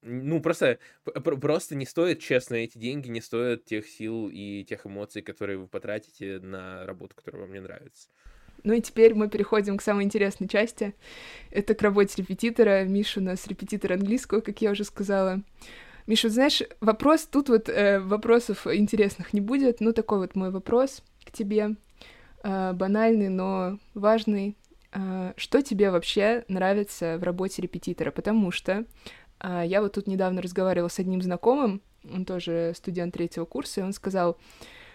ну, 0.00 0.40
просто, 0.40 0.78
просто 1.04 1.74
не 1.74 1.84
стоит, 1.84 2.20
честно, 2.20 2.54
эти 2.54 2.78
деньги 2.78 3.08
не 3.08 3.20
стоят 3.20 3.66
тех 3.66 3.86
сил 3.86 4.30
и 4.32 4.64
тех 4.64 4.86
эмоций, 4.86 5.20
которые 5.20 5.58
вы 5.58 5.68
потратите 5.68 6.40
на 6.40 6.86
работу, 6.86 7.14
которая 7.14 7.42
вам 7.42 7.52
не 7.52 7.60
нравится. 7.60 8.08
Ну 8.64 8.72
и 8.72 8.80
теперь 8.80 9.12
мы 9.14 9.28
переходим 9.28 9.76
к 9.76 9.82
самой 9.82 10.04
интересной 10.04 10.48
части. 10.48 10.94
Это 11.50 11.74
к 11.74 11.82
работе 11.82 12.22
репетитора. 12.22 12.84
Миша 12.84 13.20
у 13.20 13.22
нас 13.22 13.46
репетитор 13.46 13.92
английского, 13.92 14.40
как 14.40 14.62
я 14.62 14.70
уже 14.70 14.84
сказала. 14.84 15.42
Миша, 16.06 16.30
знаешь, 16.30 16.62
вопрос, 16.80 17.26
тут 17.26 17.50
вот 17.50 17.68
э, 17.68 18.00
вопросов 18.00 18.66
интересных 18.66 19.34
не 19.34 19.42
будет, 19.42 19.80
ну 19.80 19.92
такой 19.92 20.18
вот 20.18 20.34
мой 20.34 20.50
вопрос 20.50 21.02
к 21.24 21.30
тебе, 21.30 21.76
банальный, 22.42 23.28
но 23.28 23.78
важный. 23.94 24.56
Э, 24.92 25.32
что 25.36 25.62
тебе 25.62 25.90
вообще 25.90 26.44
нравится 26.48 27.18
в 27.18 27.22
работе 27.22 27.62
репетитора? 27.62 28.10
Потому 28.10 28.50
что 28.50 28.84
э, 29.40 29.62
я 29.66 29.80
вот 29.80 29.94
тут 29.94 30.06
недавно 30.06 30.42
разговаривала 30.42 30.88
с 30.88 30.98
одним 30.98 31.22
знакомым, 31.22 31.82
он 32.04 32.24
тоже 32.24 32.72
студент 32.76 33.14
третьего 33.14 33.44
курса, 33.44 33.80
и 33.80 33.84
он 33.84 33.92
сказал, 33.92 34.36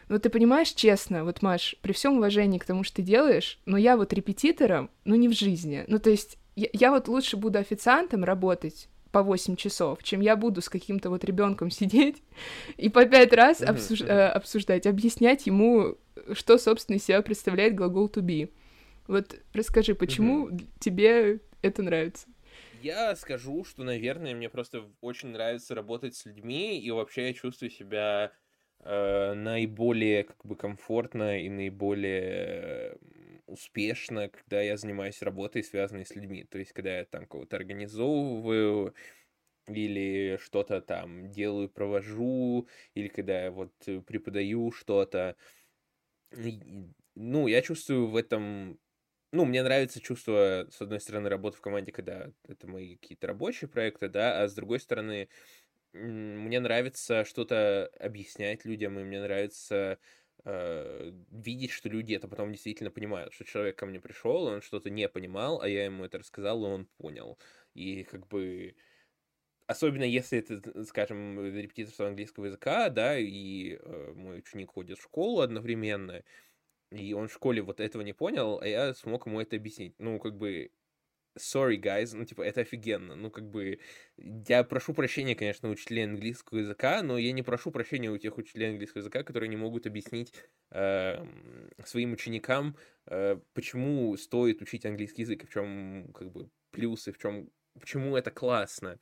ну 0.09 0.19
ты 0.19 0.29
понимаешь, 0.29 0.69
честно, 0.69 1.23
вот, 1.23 1.41
Маш, 1.41 1.75
при 1.81 1.93
всем 1.93 2.17
уважении 2.17 2.59
к 2.59 2.65
тому, 2.65 2.83
что 2.83 2.97
ты 2.97 3.01
делаешь, 3.01 3.59
но 3.65 3.77
я 3.77 3.97
вот 3.97 4.13
репетитором, 4.13 4.89
ну 5.05 5.15
не 5.15 5.27
в 5.27 5.33
жизни. 5.33 5.83
Ну 5.87 5.99
то 5.99 6.09
есть 6.09 6.37
я, 6.55 6.67
я 6.73 6.91
вот 6.91 7.07
лучше 7.07 7.37
буду 7.37 7.59
официантом 7.59 8.23
работать, 8.23 8.87
по 9.11 9.23
8 9.23 9.55
часов, 9.55 10.03
чем 10.03 10.21
я 10.21 10.35
буду 10.35 10.61
с 10.61 10.69
каким-то 10.69 11.09
вот 11.09 11.23
ребенком 11.23 11.69
сидеть 11.71 12.21
и 12.77 12.89
по 12.89 13.05
пять 13.05 13.33
раз 13.33 13.61
обсуж... 13.61 14.01
э, 14.01 14.27
обсуждать, 14.27 14.85
объяснять 14.85 15.47
ему, 15.47 15.97
что, 16.33 16.57
собственно, 16.57 16.97
из 16.97 17.05
себя 17.05 17.21
представляет 17.21 17.75
глагол 17.75 18.07
to 18.07 18.21
be. 18.21 18.51
Вот 19.07 19.39
расскажи, 19.53 19.95
почему 19.95 20.49
тебе 20.79 21.39
это 21.61 21.81
нравится? 21.81 22.27
Я 22.81 23.15
скажу, 23.15 23.63
что, 23.63 23.83
наверное, 23.83 24.35
мне 24.35 24.49
просто 24.49 24.83
очень 25.01 25.29
нравится 25.29 25.73
работать 25.73 26.15
с 26.15 26.25
людьми, 26.25 26.79
и 26.79 26.91
вообще 26.91 27.27
я 27.27 27.33
чувствую 27.33 27.71
себя 27.71 28.31
э, 28.81 29.33
наиболее 29.33 30.25
как 30.25 30.37
бы 30.45 30.55
комфортно 30.55 31.41
и 31.41 31.49
наиболее 31.49 32.97
успешно, 33.47 34.29
когда 34.29 34.61
я 34.61 34.77
занимаюсь 34.77 35.21
работой, 35.21 35.63
связанной 35.63 36.05
с 36.05 36.15
людьми. 36.15 36.43
То 36.43 36.59
есть, 36.59 36.73
когда 36.73 36.97
я 36.97 37.05
там 37.05 37.25
кого-то 37.25 37.55
организовываю, 37.55 38.93
или 39.67 40.37
что-то 40.41 40.81
там 40.81 41.29
делаю, 41.31 41.69
провожу, 41.69 42.67
или 42.93 43.07
когда 43.07 43.43
я 43.43 43.51
вот 43.51 43.73
э, 43.87 44.01
преподаю 44.01 44.71
что-то. 44.71 45.35
Ну, 47.15 47.47
я 47.47 47.61
чувствую 47.61 48.07
в 48.07 48.15
этом... 48.15 48.79
Ну, 49.33 49.43
мне 49.45 49.61
нравится 49.61 49.99
чувство, 49.99 50.67
с 50.71 50.81
одной 50.81 51.01
стороны, 51.01 51.27
работы 51.27 51.57
в 51.57 51.61
команде, 51.61 51.91
когда 51.91 52.31
это 52.47 52.67
мои 52.67 52.95
какие-то 52.95 53.27
рабочие 53.27 53.67
проекты, 53.67 54.07
да, 54.07 54.41
а 54.41 54.47
с 54.47 54.53
другой 54.53 54.79
стороны, 54.79 55.27
мне 55.91 56.59
нравится 56.59 57.25
что-то 57.25 57.91
объяснять 57.99 58.63
людям, 58.63 58.97
и 58.99 59.03
мне 59.03 59.21
нравится 59.21 59.99
э, 60.47 61.11
видеть, 61.31 61.71
что 61.71 61.89
люди 61.89 62.13
это 62.13 62.27
потом 62.27 62.51
действительно 62.51 62.89
понимают, 62.89 63.33
что 63.33 63.43
человек 63.45 63.77
ко 63.77 63.85
мне 63.85 63.99
пришел, 63.99 64.45
он 64.45 64.61
что-то 64.61 64.89
не 64.89 65.09
понимал, 65.09 65.61
а 65.61 65.67
я 65.67 65.85
ему 65.85 66.05
это 66.05 66.19
рассказал, 66.19 66.63
и 66.63 66.69
он 66.69 66.85
понял. 66.97 67.37
И 67.73 68.03
как 68.03 68.27
бы 68.27 68.75
особенно 69.67 70.03
если 70.05 70.39
это, 70.39 70.85
скажем, 70.85 71.39
репетиторство 71.53 72.07
английского 72.07 72.45
языка, 72.45 72.89
да, 72.89 73.17
и 73.17 73.77
э, 73.79 74.13
мой 74.15 74.39
ученик 74.39 74.71
ходит 74.71 74.97
в 74.97 75.03
школу 75.03 75.41
одновременно, 75.41 76.23
и 76.91 77.13
он 77.13 77.27
в 77.27 77.33
школе 77.33 77.61
вот 77.61 77.81
этого 77.81 78.01
не 78.01 78.13
понял, 78.13 78.59
а 78.61 78.67
я 78.67 78.93
смог 78.93 79.27
ему 79.27 79.41
это 79.41 79.57
объяснить. 79.57 79.95
Ну, 79.99 80.19
как 80.19 80.37
бы 80.37 80.71
sorry, 81.37 81.77
guys, 81.77 82.15
ну, 82.15 82.25
типа, 82.25 82.41
это 82.41 82.61
офигенно. 82.61 83.15
Ну, 83.15 83.31
как 83.31 83.49
бы, 83.49 83.79
я 84.17 84.63
прошу 84.63 84.93
прощения, 84.93 85.35
конечно, 85.35 85.69
у 85.69 85.71
учителей 85.71 86.05
английского 86.05 86.59
языка, 86.59 87.01
но 87.03 87.17
я 87.17 87.31
не 87.31 87.43
прошу 87.43 87.71
прощения 87.71 88.09
у 88.09 88.17
тех 88.17 88.37
учителей 88.37 88.69
английского 88.71 88.99
языка, 88.99 89.23
которые 89.23 89.49
не 89.49 89.57
могут 89.57 89.87
объяснить 89.87 90.33
э, 90.71 91.25
своим 91.85 92.13
ученикам, 92.13 92.77
э, 93.05 93.39
почему 93.53 94.15
стоит 94.17 94.61
учить 94.61 94.85
английский 94.85 95.23
язык, 95.23 95.47
в 95.47 95.51
чем, 95.51 96.11
как 96.13 96.31
бы, 96.31 96.49
плюсы, 96.71 97.11
в 97.11 97.17
чем, 97.17 97.49
почему 97.79 98.15
это 98.15 98.31
классно. 98.31 98.99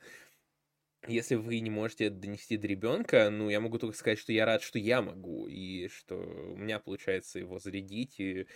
Если 1.08 1.36
вы 1.36 1.60
не 1.60 1.70
можете 1.70 2.10
донести 2.10 2.56
до 2.56 2.66
ребенка, 2.66 3.30
ну, 3.30 3.48
я 3.48 3.60
могу 3.60 3.78
только 3.78 3.96
сказать, 3.96 4.18
что 4.18 4.32
я 4.32 4.44
рад, 4.44 4.62
что 4.62 4.78
я 4.78 5.02
могу, 5.02 5.46
и 5.46 5.88
что 5.88 6.16
у 6.16 6.56
меня 6.56 6.80
получается 6.80 7.38
его 7.38 7.58
зарядить, 7.58 8.18
и, 8.18 8.46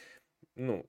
ну, 0.57 0.89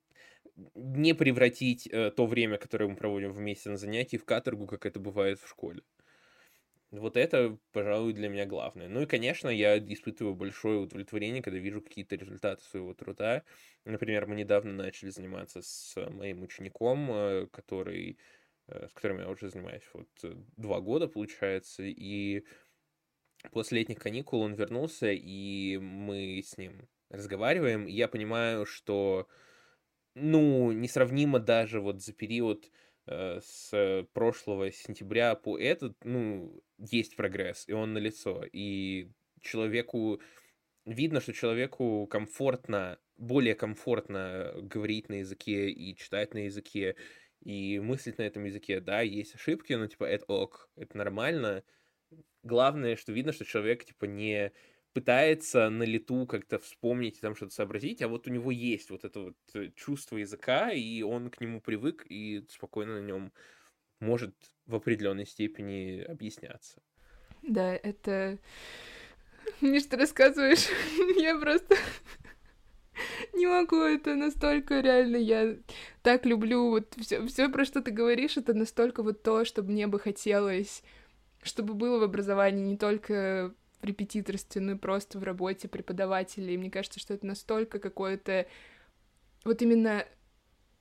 не 0.76 1.14
превратить 1.14 1.88
э, 1.88 2.12
то 2.12 2.26
время, 2.26 2.58
которое 2.58 2.88
мы 2.88 2.96
проводим 2.96 3.32
вместе 3.32 3.70
на 3.70 3.78
занятии, 3.78 4.18
в 4.18 4.26
каторгу, 4.26 4.68
как 4.68 4.86
это 4.86 5.00
бывает 5.00 5.40
в 5.40 5.48
школе. 5.48 5.82
Вот 6.92 7.16
это, 7.16 7.58
пожалуй, 7.72 8.12
для 8.12 8.28
меня 8.28 8.46
главное. 8.46 8.90
Ну 8.90 9.04
и, 9.04 9.06
конечно, 9.06 9.48
я 9.48 9.78
испытываю 9.78 10.36
большое 10.36 10.80
удовлетворение, 10.80 11.42
когда 11.42 11.58
вижу 11.58 11.82
какие-то 11.82 12.18
результаты 12.18 12.64
своего 12.64 12.94
труда. 12.94 13.44
Например, 13.86 14.28
мы 14.28 14.36
недавно 14.36 14.74
начали 14.74 15.10
заниматься 15.10 15.62
с 15.62 15.96
моим 16.10 16.44
учеником, 16.44 17.10
э, 17.12 17.48
который, 17.52 18.20
э, 18.68 18.88
с 18.90 18.94
которым 18.94 19.20
я 19.20 19.30
уже 19.30 19.50
занимаюсь 19.50 19.88
вот 19.94 20.10
э, 20.24 20.36
два 20.58 20.82
года, 20.82 21.08
получается, 21.08 21.84
и 21.84 22.44
после 23.52 23.80
летних 23.80 24.00
каникул 24.00 24.42
он 24.42 24.54
вернулся, 24.54 25.12
и 25.12 25.78
мы 25.78 26.42
с 26.46 26.58
ним 26.58 26.90
разговариваем, 27.10 27.88
и 27.88 27.94
я 27.94 28.10
понимаю, 28.10 28.66
что 28.66 29.30
ну, 30.16 30.72
несравнимо 30.72 31.40
даже 31.40 31.80
вот 31.80 32.02
за 32.02 32.14
период 32.14 32.70
э, 33.08 33.40
с 33.42 34.06
прошлого 34.14 34.72
сентября 34.72 35.36
по 35.36 35.58
этот, 35.58 36.04
ну, 36.04 36.64
есть 36.78 37.16
прогресс, 37.16 37.68
и 37.68 37.74
он 37.74 37.94
налицо. 37.94 38.44
И 38.52 39.10
человеку, 39.42 40.22
видно, 40.86 41.22
что 41.22 41.34
человеку 41.34 42.08
комфортно, 42.08 43.00
более 43.18 43.56
комфортно 43.56 44.54
говорить 44.56 45.10
на 45.10 45.16
языке 45.16 45.70
и 45.70 45.96
читать 45.96 46.34
на 46.34 46.46
языке, 46.46 46.96
и 47.42 47.80
мыслить 47.80 48.18
на 48.18 48.24
этом 48.24 48.44
языке. 48.46 48.80
Да, 48.80 49.02
есть 49.02 49.36
ошибки, 49.36 49.74
но, 49.74 49.88
типа, 49.88 50.04
это 50.06 50.26
ок, 50.28 50.70
это 50.76 50.98
нормально. 50.98 51.64
Главное, 52.44 52.96
что 52.96 53.14
видно, 53.14 53.32
что 53.32 53.46
человек, 53.46 53.86
типа, 53.86 54.06
не 54.06 54.52
пытается 54.94 55.70
на 55.70 55.84
лету 55.84 56.26
как-то 56.26 56.60
вспомнить 56.60 57.18
и 57.18 57.22
там 57.22 57.36
что-то 57.36 57.54
сообразить, 57.54 58.02
а 58.02 58.08
вот 58.08 58.28
у 58.28 58.32
него 58.32 58.52
есть 58.52 58.90
вот 58.90 59.06
это 59.06 59.20
вот 59.20 59.38
э, 59.54 59.70
чувство 59.76 60.18
языка, 60.18 60.72
и 60.72 61.02
он 61.02 61.30
к 61.30 61.40
нему 61.40 61.62
привык 61.62 62.06
и 62.10 62.46
спокойно 62.50 63.00
на 63.00 63.06
нем 63.06 63.32
может 64.00 64.36
в 64.66 64.76
определенной 64.76 65.26
степени 65.26 66.02
объясняться. 66.02 66.82
Да, 67.42 67.74
это... 67.74 68.38
Мне 69.62 69.80
что 69.80 69.98
рассказываешь, 69.98 70.68
я 71.18 71.40
просто 71.40 71.76
не 73.34 73.48
могу, 73.48 73.78
это 73.78 74.16
настолько 74.16 74.82
реально, 74.82 75.16
я 75.16 75.56
так 76.02 76.26
люблю 76.26 76.70
вот 76.70 76.96
все, 76.98 77.50
про 77.50 77.66
что 77.66 77.82
ты 77.82 77.92
говоришь, 77.92 78.38
это 78.38 78.54
настолько 78.54 79.04
вот 79.04 79.24
то, 79.24 79.46
чтобы 79.46 79.72
мне 79.72 79.88
бы 79.88 80.00
хотелось, 80.00 80.84
чтобы 81.44 81.74
было 81.74 82.00
в 82.00 82.04
образовании 82.04 82.64
не 82.64 82.78
только 82.78 83.54
в 83.82 83.86
репетиторстве, 83.86 84.62
ну 84.62 84.74
и 84.74 84.78
просто 84.78 85.20
в 85.20 85.24
работе 85.24 85.68
преподавателей. 85.68 86.56
И 86.56 86.58
мне 86.58 86.72
кажется, 86.72 87.00
что 87.00 87.14
это 87.14 87.26
настолько 87.26 87.80
какое-то... 87.80 88.48
Вот 89.44 89.62
именно 89.62 90.06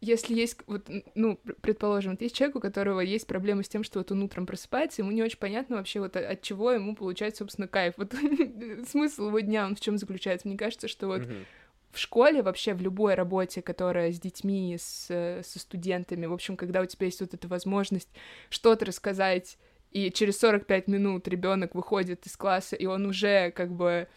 если 0.01 0.35
есть, 0.35 0.59
вот, 0.67 0.89
ну, 1.15 1.39
предположим, 1.61 2.13
вот 2.13 2.23
есть 2.23 2.35
человек, 2.35 2.57
у 2.57 2.61
которого 2.61 3.01
есть 3.01 3.27
проблемы 3.27 3.63
с 3.63 3.69
тем, 3.69 3.85
что 3.85 3.99
вот 3.99 4.11
он 4.11 4.23
утром 4.23 4.47
просыпается, 4.47 5.03
ему 5.03 5.11
не 5.11 5.23
очень 5.23 5.39
понятно 5.39 5.77
вообще 5.77 6.01
вот 6.01 6.17
от 6.17 6.41
чего 6.41 6.73
ему 6.73 6.97
получать, 6.97 7.37
собственно, 7.37 7.69
кайф. 7.69 7.95
Вот 7.99 8.15
смысл 8.89 9.29
его 9.29 9.41
дня, 9.41 9.67
он 9.67 9.77
в 9.77 9.81
чем 9.81 9.99
заключается? 9.99 10.49
Мне 10.49 10.57
кажется, 10.57 10.89
что 10.89 11.07
вот 11.07 11.23
mm-hmm. 11.23 11.45
в 11.93 11.99
школе, 11.99 12.43
вообще 12.43 12.73
в 12.73 12.81
любой 12.81 13.15
работе, 13.15 13.61
которая 13.61 14.11
с 14.11 14.19
детьми, 14.19 14.77
с, 14.79 15.07
со 15.45 15.59
студентами, 15.59 16.25
в 16.25 16.33
общем, 16.33 16.57
когда 16.57 16.81
у 16.81 16.87
тебя 16.87 17.07
есть 17.07 17.21
вот 17.21 17.35
эта 17.35 17.47
возможность 17.47 18.09
что-то 18.49 18.87
рассказать 18.87 19.59
и 19.91 20.11
через 20.11 20.39
45 20.39 20.89
минут 20.89 21.27
ребенок 21.29 21.75
выходит 21.75 22.27
из 22.27 22.37
класса, 22.37 22.77
и 22.77 22.87
он 22.87 23.07
уже 23.07 23.51
как 23.51 23.73
бы 23.73 24.09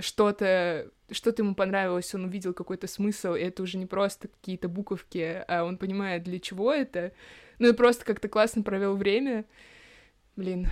что-то, 0.00 0.90
что-то 1.10 1.42
ему 1.42 1.54
понравилось, 1.54 2.14
он 2.14 2.24
увидел 2.24 2.54
какой-то 2.54 2.86
смысл, 2.86 3.34
и 3.34 3.40
это 3.40 3.62
уже 3.62 3.78
не 3.78 3.86
просто 3.86 4.28
какие-то 4.28 4.68
буковки, 4.68 5.44
а 5.48 5.64
он 5.64 5.76
понимает, 5.76 6.22
для 6.22 6.38
чего 6.38 6.72
это. 6.72 7.12
Ну 7.58 7.68
и 7.68 7.72
просто 7.72 8.04
как-то 8.04 8.28
классно 8.28 8.62
провел 8.62 8.96
время. 8.96 9.44
Блин, 10.36 10.68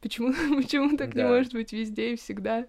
почему, 0.00 0.32
почему 0.62 0.96
так 0.96 1.14
да. 1.14 1.22
не 1.22 1.28
может 1.28 1.52
быть 1.52 1.72
везде 1.72 2.12
и 2.12 2.16
всегда? 2.16 2.66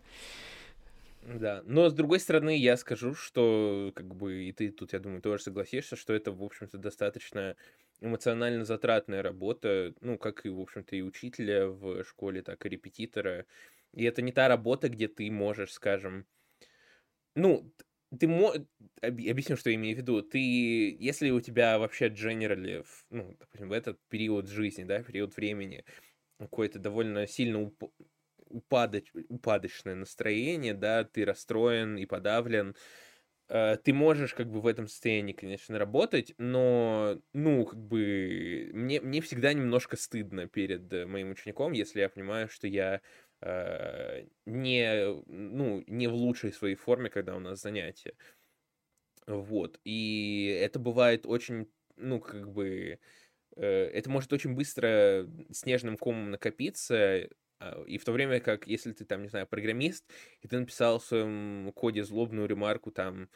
Да, 1.21 1.61
но 1.65 1.89
с 1.89 1.93
другой 1.93 2.21
стороны, 2.21 2.57
я 2.57 2.77
скажу, 2.77 3.13
что 3.13 3.91
как 3.93 4.15
бы 4.15 4.45
и 4.45 4.53
ты 4.53 4.71
тут, 4.71 4.93
я 4.93 4.99
думаю, 4.99 5.21
тоже 5.21 5.43
согласишься, 5.43 5.97
что 5.97 6.13
это, 6.13 6.31
в 6.31 6.41
общем-то, 6.41 6.77
достаточно 6.77 7.57
эмоционально 8.01 8.65
затратная 8.65 9.21
работа, 9.21 9.93
ну, 10.01 10.17
как 10.17 10.45
и, 10.45 10.49
в 10.49 10.59
общем-то, 10.59 10.95
и 10.95 11.01
учителя 11.01 11.67
в 11.67 12.03
школе, 12.03 12.41
так 12.41 12.65
и 12.65 12.69
репетитора. 12.69 13.45
И 13.93 14.03
это 14.03 14.21
не 14.21 14.31
та 14.31 14.47
работа, 14.47 14.89
где 14.89 15.07
ты 15.07 15.29
можешь, 15.31 15.73
скажем, 15.73 16.25
ну, 17.35 17.71
ты 18.19 18.27
мо... 18.27 18.53
объясню, 19.01 19.57
что 19.57 19.69
я 19.69 19.75
имею 19.75 19.95
в 19.95 19.99
виду. 19.99 20.21
Ты, 20.21 20.39
если 20.99 21.29
у 21.29 21.41
тебя 21.41 21.77
вообще 21.79 22.07
generally, 22.07 22.85
ну, 23.09 23.35
допустим, 23.39 23.69
в 23.69 23.71
этот 23.71 23.99
период 24.09 24.47
жизни, 24.47 24.83
да, 24.83 25.03
период 25.03 25.35
времени, 25.35 25.83
какое-то 26.39 26.79
довольно 26.79 27.27
сильно 27.27 27.61
уп... 27.61 27.83
упадоч... 28.37 29.11
упадочное 29.29 29.95
настроение, 29.95 30.73
да, 30.73 31.03
ты 31.03 31.25
расстроен 31.25 31.97
и 31.97 32.05
подавлен, 32.05 32.75
ты 33.47 33.93
можешь 33.93 34.33
как 34.33 34.49
бы 34.51 34.59
в 34.61 34.67
этом 34.67 34.87
состоянии, 34.87 35.33
конечно, 35.33 35.79
работать, 35.79 36.33
но, 36.37 37.19
ну, 37.33 37.65
как 37.65 37.79
бы, 37.79 38.69
мне, 38.73 38.99
мне 39.01 39.21
всегда 39.21 39.53
немножко 39.53 39.95
стыдно 39.97 40.47
перед 40.47 40.91
моим 41.07 41.31
учеником, 41.31 41.71
если 41.71 42.01
я 42.01 42.09
понимаю, 42.09 42.49
что 42.49 42.67
я 42.67 43.01
Э, 43.41 44.25
не, 44.45 45.05
ну, 45.27 45.83
не 45.87 46.07
в 46.07 46.13
лучшей 46.15 46.51
своей 46.51 46.75
форме, 46.75 47.09
когда 47.09 47.35
у 47.35 47.39
нас 47.39 47.61
занятия. 47.61 48.15
Вот. 49.27 49.79
И 49.83 50.57
это 50.61 50.79
бывает 50.79 51.25
очень, 51.25 51.69
ну, 51.97 52.19
как 52.21 52.49
бы, 52.51 52.99
э, 53.57 53.65
это 53.65 54.09
может 54.09 54.33
очень 54.33 54.55
быстро 54.55 55.27
снежным 55.51 55.97
комом 55.97 56.31
накопиться, 56.31 57.29
и 57.87 57.97
в 57.97 58.05
то 58.05 58.11
время 58.11 58.39
как, 58.39 58.67
если 58.67 58.91
ты 58.91 59.05
там, 59.05 59.23
не 59.23 59.29
знаю, 59.29 59.47
программист, 59.47 60.05
и 60.41 60.47
ты 60.47 60.59
написал 60.59 60.99
в 60.99 61.05
своем 61.05 61.71
коде 61.73 62.03
злобную 62.03 62.47
ремарку, 62.47 62.91
там, 62.91 63.29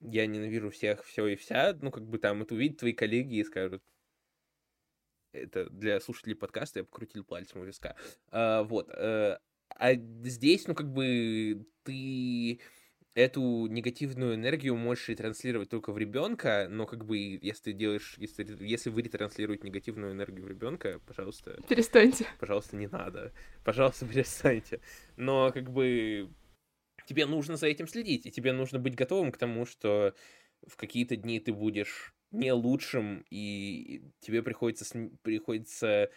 я 0.00 0.26
ненавижу 0.26 0.70
всех, 0.70 1.04
все 1.04 1.26
и 1.26 1.36
вся, 1.36 1.76
ну, 1.80 1.90
как 1.90 2.06
бы 2.06 2.18
там 2.18 2.42
это 2.42 2.54
увидят 2.54 2.78
твои 2.78 2.92
коллеги 2.92 3.36
и 3.36 3.44
скажут, 3.44 3.82
это 5.32 5.70
для 5.70 6.00
слушателей 6.00 6.36
подкаста 6.36 6.80
я 6.80 6.84
покрутил 6.84 7.24
пальцем 7.24 7.60
у 7.60 7.64
виска. 7.64 7.96
А, 8.30 8.62
вот. 8.62 8.90
А, 8.90 9.38
а 9.70 9.94
здесь, 9.94 10.66
ну, 10.68 10.74
как 10.74 10.92
бы, 10.92 11.66
ты 11.84 12.60
эту 13.14 13.66
негативную 13.66 14.34
энергию 14.34 14.76
можешь 14.76 15.08
ретранслировать 15.08 15.68
только 15.68 15.92
в 15.92 15.98
ребенка, 15.98 16.66
но 16.70 16.86
как 16.86 17.04
бы 17.04 17.18
если 17.18 17.64
ты 17.64 17.72
делаешь, 17.72 18.14
если, 18.18 18.46
если 18.64 18.90
вы 18.90 19.02
ретранслируете 19.02 19.66
негативную 19.66 20.12
энергию 20.12 20.46
в 20.46 20.48
ребенка, 20.48 21.00
пожалуйста. 21.06 21.58
Перестаньте. 21.68 22.26
Пожалуйста, 22.38 22.76
не 22.76 22.86
надо. 22.86 23.32
Пожалуйста, 23.64 24.06
перестаньте. 24.12 24.80
Но 25.16 25.50
как 25.52 25.70
бы 25.70 26.30
тебе 27.06 27.26
нужно 27.26 27.56
за 27.56 27.66
этим 27.66 27.86
следить, 27.86 28.26
и 28.26 28.30
тебе 28.30 28.52
нужно 28.52 28.78
быть 28.78 28.94
готовым 28.94 29.32
к 29.32 29.38
тому, 29.38 29.66
что 29.66 30.14
в 30.66 30.76
какие-то 30.76 31.16
дни 31.16 31.40
ты 31.40 31.52
будешь 31.52 32.14
не 32.30 32.52
лучшим, 32.52 33.24
и 33.30 34.10
тебе 34.20 34.42
приходится, 34.42 35.10
приходится 35.22 36.10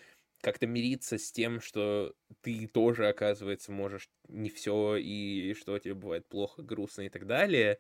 как-то 0.45 0.67
мириться 0.67 1.17
с 1.17 1.31
тем, 1.31 1.59
что 1.59 2.13
ты 2.41 2.67
тоже, 2.67 3.07
оказывается, 3.07 3.71
можешь 3.71 4.09
не 4.27 4.51
все, 4.51 4.95
и 4.95 5.55
что 5.55 5.79
тебе 5.79 5.95
бывает 5.95 6.29
плохо, 6.29 6.61
грустно 6.61 7.01
и 7.01 7.09
так 7.09 7.25
далее. 7.25 7.79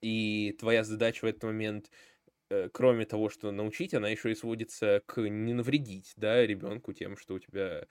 И 0.00 0.56
твоя 0.60 0.84
задача 0.84 1.22
в 1.22 1.28
этот 1.28 1.42
момент, 1.42 1.90
э, 2.50 2.68
кроме 2.72 3.04
того, 3.04 3.28
что 3.30 3.50
научить, 3.50 3.94
она 3.94 4.08
еще 4.08 4.30
и 4.30 4.36
сводится 4.36 5.02
к 5.06 5.20
не 5.28 5.54
навредить, 5.54 6.12
да, 6.14 6.46
ребенку 6.46 6.92
тем, 6.92 7.16
что 7.16 7.34
у 7.34 7.40
тебя 7.40 7.84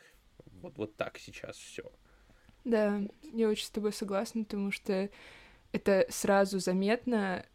вот, 0.46 0.78
вот 0.78 0.96
так 0.96 1.18
сейчас 1.18 1.58
все. 1.58 1.92
Да, 2.64 3.02
я 3.34 3.50
очень 3.50 3.66
с 3.66 3.72
тобой 3.72 3.92
согласна, 3.92 4.46
потому 4.46 4.72
что 4.72 5.10
это 5.74 6.06
сразу 6.08 6.60
заметно, 6.60 7.46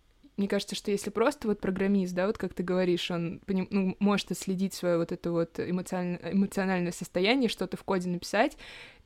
мне 0.43 0.49
кажется, 0.49 0.75
что 0.75 0.91
если 0.91 1.11
просто 1.11 1.47
вот 1.47 1.61
программист, 1.61 2.15
да, 2.15 2.27
вот 2.27 2.37
как 2.37 2.53
ты 2.53 2.65
говоришь, 2.65 3.13
он 3.13 3.41
поним, 3.47 3.69
ну, 3.71 3.97
может 4.01 4.33
отследить 4.33 4.75
свое 4.75 4.99
вот 4.99 5.13
это 5.13 5.31
вот 5.31 5.61
эмоциональное, 5.61 6.33
эмоциональное 6.33 6.91
состояние, 6.91 7.49
что-то 7.49 7.77
в 7.77 7.85
коде 7.85 8.09
написать, 8.09 8.59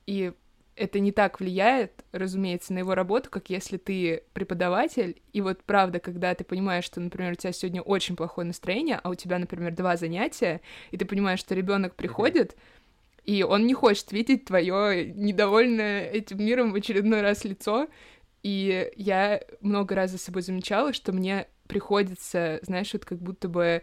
и 0.07 0.33
это 0.77 0.99
не 0.99 1.12
так 1.12 1.38
влияет, 1.38 1.92
разумеется, 2.12 2.72
на 2.72 2.79
его 2.79 2.94
работу, 2.94 3.29
как 3.29 3.51
если 3.51 3.77
ты 3.77 4.22
преподаватель, 4.33 5.20
и 5.35 5.42
вот 5.42 5.62
правда, 5.62 6.01
когда 6.01 6.35
ты 6.35 6.42
понимаешь, 6.42 6.85
что, 6.85 7.01
например, 7.01 7.33
у 7.33 7.35
тебя 7.35 7.53
сегодня 7.53 7.83
очень 7.83 8.16
плохое 8.16 8.46
настроение, 8.46 8.99
а 9.03 9.11
у 9.11 9.14
тебя, 9.14 9.38
например, 9.38 9.75
два 9.75 9.99
занятия, 9.99 10.62
и 10.90 10.96
ты 10.96 11.05
понимаешь, 11.05 11.40
что 11.40 11.55
ребенок 11.55 11.96
приходит, 11.96 12.53
mm-hmm. 12.53 13.25
и 13.27 13.42
он 13.42 13.66
не 13.66 13.75
хочет 13.75 14.11
видеть 14.11 14.46
твое 14.46 15.12
недовольное 15.14 16.09
этим 16.09 16.42
миром 16.42 16.72
в 16.72 16.77
очередной 16.77 17.20
раз 17.20 17.44
лицо, 17.44 17.88
и 18.47 18.93
я 18.95 19.41
много 19.61 19.97
раз 19.97 20.13
за 20.13 20.19
собой 20.19 20.43
замечала, 20.43 20.93
что 20.93 21.13
мне 21.13 21.49
приходится, 21.67 22.61
знаешь, 22.63 22.93
вот 22.93 23.05
как 23.05 23.19
будто 23.19 23.49
бы 23.49 23.83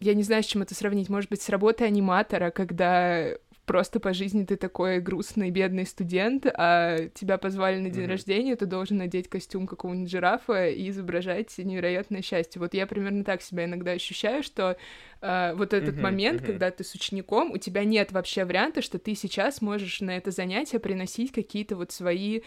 я 0.00 0.14
не 0.14 0.22
знаю, 0.22 0.42
с 0.42 0.46
чем 0.46 0.62
это 0.62 0.74
сравнить. 0.74 1.10
Может 1.10 1.28
быть, 1.28 1.42
с 1.42 1.50
работой 1.50 1.86
аниматора, 1.86 2.50
когда 2.50 3.36
просто 3.66 4.00
по 4.00 4.14
жизни 4.14 4.44
ты 4.44 4.56
такой 4.56 4.98
грустный, 5.00 5.50
бедный 5.50 5.84
студент, 5.84 6.46
а 6.46 7.08
тебя 7.14 7.36
позвали 7.36 7.78
на 7.80 7.90
день 7.90 8.04
mm-hmm. 8.04 8.08
рождения, 8.08 8.56
ты 8.56 8.64
должен 8.64 8.96
надеть 8.96 9.28
костюм 9.28 9.66
какого-нибудь 9.66 10.10
жирафа 10.10 10.68
и 10.68 10.88
изображать 10.88 11.56
невероятное 11.58 12.22
счастье. 12.22 12.60
Вот 12.60 12.72
я 12.72 12.86
примерно 12.86 13.24
так 13.24 13.42
себя 13.42 13.64
иногда 13.64 13.92
ощущаю, 13.92 14.42
что 14.42 14.76
э, 15.20 15.54
вот 15.54 15.72
этот 15.72 15.96
mm-hmm. 15.96 16.00
момент, 16.00 16.40
mm-hmm. 16.40 16.46
когда 16.46 16.70
ты 16.70 16.82
с 16.84 16.94
учеником, 16.94 17.52
у 17.52 17.58
тебя 17.58 17.84
нет 17.84 18.12
вообще 18.12 18.44
варианта, 18.44 18.80
что 18.80 18.98
ты 18.98 19.14
сейчас 19.14 19.60
можешь 19.60 20.00
на 20.00 20.16
это 20.16 20.30
занятие 20.30 20.78
приносить 20.78 21.32
какие-то 21.32 21.76
вот 21.76 21.92
свои 21.92 22.40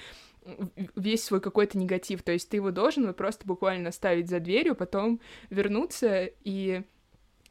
весь 0.95 1.23
свой 1.23 1.41
какой-то 1.41 1.77
негатив. 1.77 2.23
То 2.23 2.31
есть 2.31 2.49
ты 2.49 2.57
его 2.57 2.71
должен 2.71 3.07
вот 3.07 3.17
просто 3.17 3.45
буквально 3.45 3.91
ставить 3.91 4.29
за 4.29 4.39
дверью, 4.39 4.75
потом 4.75 5.19
вернуться 5.49 6.29
и 6.43 6.83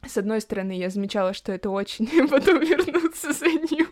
с 0.05 0.17
одной 0.17 0.41
стороны, 0.41 0.77
я 0.77 0.89
замечала, 0.89 1.33
что 1.33 1.51
это 1.51 1.69
очень, 1.69 2.07
потом 2.29 2.59
вернуться 2.59 3.33
за 3.33 3.47
ним. 3.47 3.87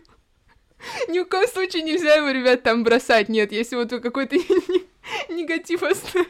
Ни 1.08 1.18
в 1.20 1.24
коем 1.26 1.48
случае 1.48 1.82
нельзя 1.82 2.14
его, 2.14 2.30
ребят, 2.30 2.62
там 2.62 2.84
бросать. 2.84 3.28
Нет, 3.28 3.50
если 3.50 3.76
вот 3.76 3.90
вы 3.92 4.00
какой-то 4.00 4.36
негатив 5.28 5.82
оставили, 5.82 6.28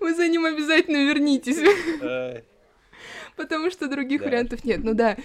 вы 0.00 0.14
за 0.14 0.28
ним 0.28 0.44
обязательно 0.44 1.08
вернитесь. 1.08 1.58
Потому 3.36 3.70
что 3.70 3.88
других 3.88 4.22
вариантов 4.22 4.64
нет. 4.64 4.82
Ну 4.82 4.94
да, 4.94 5.16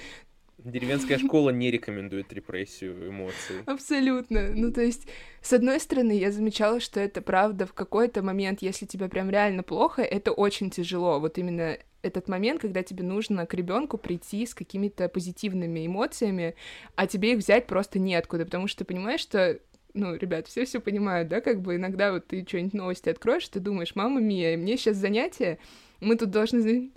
Деревенская 0.64 1.18
школа 1.18 1.50
не 1.50 1.72
рекомендует 1.72 2.32
репрессию 2.34 3.10
эмоций. 3.10 3.58
Абсолютно. 3.66 4.52
Ну, 4.54 4.72
то 4.72 4.82
есть, 4.82 5.08
с 5.42 5.54
одной 5.54 5.80
стороны, 5.80 6.18
я 6.18 6.32
замечала, 6.32 6.80
что 6.80 7.00
это 7.00 7.22
правда 7.22 7.66
в 7.66 7.74
какой-то 7.74 8.22
момент, 8.22 8.62
если 8.62 8.86
тебе 8.86 9.10
прям 9.10 9.30
реально 9.30 9.64
плохо, 9.64 10.02
это 10.02 10.32
очень 10.32 10.70
тяжело. 10.70 11.20
Вот 11.20 11.38
именно 11.38 11.78
этот 12.02 12.28
момент, 12.28 12.62
когда 12.62 12.84
тебе 12.84 13.04
нужно 13.04 13.46
к 13.46 13.54
ребенку 13.54 13.98
прийти 13.98 14.46
с 14.46 14.56
какими-то 14.56 15.08
позитивными 15.10 15.86
эмоциями, 15.86 16.56
а 16.96 17.08
тебе 17.08 17.34
их 17.34 17.40
взять 17.40 17.68
просто 17.68 18.00
неоткуда, 18.00 18.46
потому 18.46 18.68
что 18.68 18.80
ты 18.80 18.86
понимаешь, 18.86 19.22
что 19.22 19.60
ну, 19.94 20.16
ребят, 20.16 20.48
все 20.48 20.66
все 20.66 20.80
понимают, 20.80 21.28
да, 21.28 21.42
как 21.42 21.62
бы 21.62 21.76
иногда 21.76 22.14
вот 22.14 22.28
ты 22.28 22.46
что-нибудь 22.48 22.74
новости 22.74 23.10
откроешь, 23.10 23.48
ты 23.50 23.60
думаешь, 23.60 23.96
мама 23.96 24.22
мия, 24.22 24.58
мне 24.58 24.78
сейчас 24.78 24.96
занятие, 24.98 25.60
мы 26.02 26.18
тут 26.18 26.32
должны... 26.32 26.92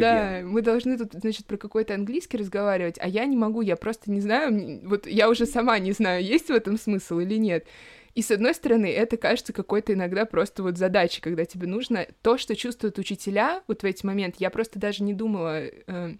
Да, 0.00 0.40
мы 0.44 0.62
должны 0.62 0.96
тут, 0.96 1.12
значит, 1.14 1.46
про 1.46 1.56
какой-то 1.56 1.94
английский 1.94 2.36
разговаривать, 2.36 2.96
а 3.00 3.08
я 3.08 3.24
не 3.24 3.36
могу, 3.36 3.62
я 3.62 3.76
просто 3.76 4.10
не 4.10 4.20
знаю, 4.20 4.80
вот 4.84 5.06
я 5.06 5.28
уже 5.28 5.46
сама 5.46 5.78
не 5.78 5.92
знаю, 5.92 6.22
есть 6.22 6.48
в 6.48 6.52
этом 6.52 6.78
смысл 6.78 7.18
или 7.18 7.36
нет. 7.36 7.66
И 8.14 8.22
с 8.22 8.30
одной 8.30 8.54
стороны, 8.54 8.86
это 8.86 9.16
кажется 9.16 9.52
какой-то 9.52 9.92
иногда 9.92 10.24
просто 10.24 10.62
вот 10.62 10.78
задачей, 10.78 11.20
когда 11.20 11.44
тебе 11.44 11.66
нужно 11.66 12.06
то, 12.22 12.38
что 12.38 12.54
чувствуют 12.54 12.98
учителя 12.98 13.62
вот 13.66 13.82
в 13.82 13.86
эти 13.86 14.06
моменты. 14.06 14.36
Я 14.38 14.50
просто 14.50 14.78
даже 14.78 15.02
не 15.02 15.14
думала, 15.14 15.64
э, 15.64 16.14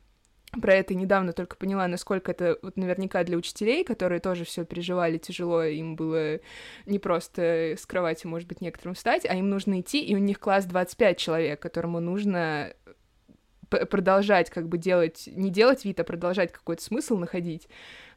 про 0.60 0.74
это 0.74 0.94
недавно 0.94 1.32
только 1.32 1.56
поняла, 1.56 1.86
насколько 1.88 2.30
это 2.30 2.58
вот 2.62 2.76
наверняка 2.76 3.24
для 3.24 3.36
учителей, 3.36 3.84
которые 3.84 4.20
тоже 4.20 4.44
все 4.44 4.64
переживали 4.64 5.18
тяжело, 5.18 5.62
им 5.62 5.96
было 5.96 6.40
не 6.86 6.98
просто 6.98 7.74
с 7.76 7.86
кровати, 7.86 8.26
может 8.26 8.48
быть, 8.48 8.60
некоторым 8.60 8.94
встать, 8.94 9.26
а 9.26 9.34
им 9.34 9.48
нужно 9.48 9.80
идти, 9.80 10.02
и 10.04 10.14
у 10.14 10.18
них 10.18 10.40
класс 10.40 10.64
25 10.66 11.18
человек, 11.18 11.60
которому 11.60 12.00
нужно 12.00 12.74
продолжать 13.90 14.50
как 14.50 14.68
бы 14.68 14.78
делать, 14.78 15.24
не 15.26 15.50
делать 15.50 15.84
вид, 15.84 16.00
а 16.00 16.04
продолжать 16.04 16.52
какой-то 16.52 16.82
смысл 16.82 17.16
находить. 17.16 17.68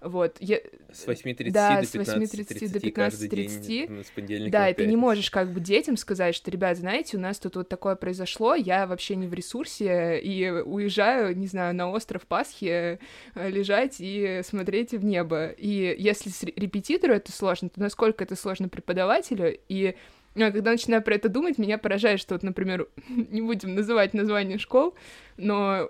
Вот. 0.02 0.38
Я... 0.39 0.60
С 0.91 1.08
8.30 1.08 1.52
да, 1.52 1.82
до 1.82 1.88
15.30 1.88 2.72
до 2.72 2.80
15.30. 2.80 4.50
Да, 4.50 4.70
и 4.70 4.74
ты 4.74 4.86
не 4.86 4.96
можешь 4.96 5.32
как 5.32 5.52
бы 5.52 5.60
детям 5.60 5.98
сказать, 5.98 6.36
что, 6.36 6.52
ребят, 6.52 6.78
знаете, 6.78 7.17
у 7.17 7.20
нас 7.20 7.39
тут 7.39 7.56
вот 7.56 7.70
такое 7.70 7.96
произошло, 7.96 8.56
я 8.56 8.86
вообще 8.86 9.15
не 9.15 9.28
в 9.28 9.34
ресурсе, 9.34 10.20
и 10.20 10.50
уезжаю, 10.50 11.36
не 11.38 11.48
знаю, 11.48 11.74
на 11.76 11.89
остров 11.89 12.28
Пасхи 12.28 13.00
э, 13.36 13.50
лежать 13.50 13.96
и 14.00 14.41
смотреть 14.43 14.91
в 14.91 15.04
небо. 15.04 15.50
И 15.50 15.96
если 15.98 16.32
репетитору 16.56 17.13
это 17.13 17.32
сложно, 17.32 17.70
то 17.70 17.80
насколько 17.80 18.24
это 18.24 18.36
сложно 18.36 18.70
преподавателю, 18.70 19.58
и 19.67 19.96
а 20.45 20.52
когда 20.52 20.71
начинаю 20.71 21.02
про 21.02 21.15
это 21.15 21.30
думать, 21.30 21.58
меня 21.58 21.78
поражает, 21.78 22.19
что 22.19 22.36
вот, 22.36 22.43
например, 22.43 22.88
не 23.10 23.41
будем 23.41 23.76
называть 23.76 24.13
название 24.13 24.58
школ, 24.58 24.95
но 25.38 25.89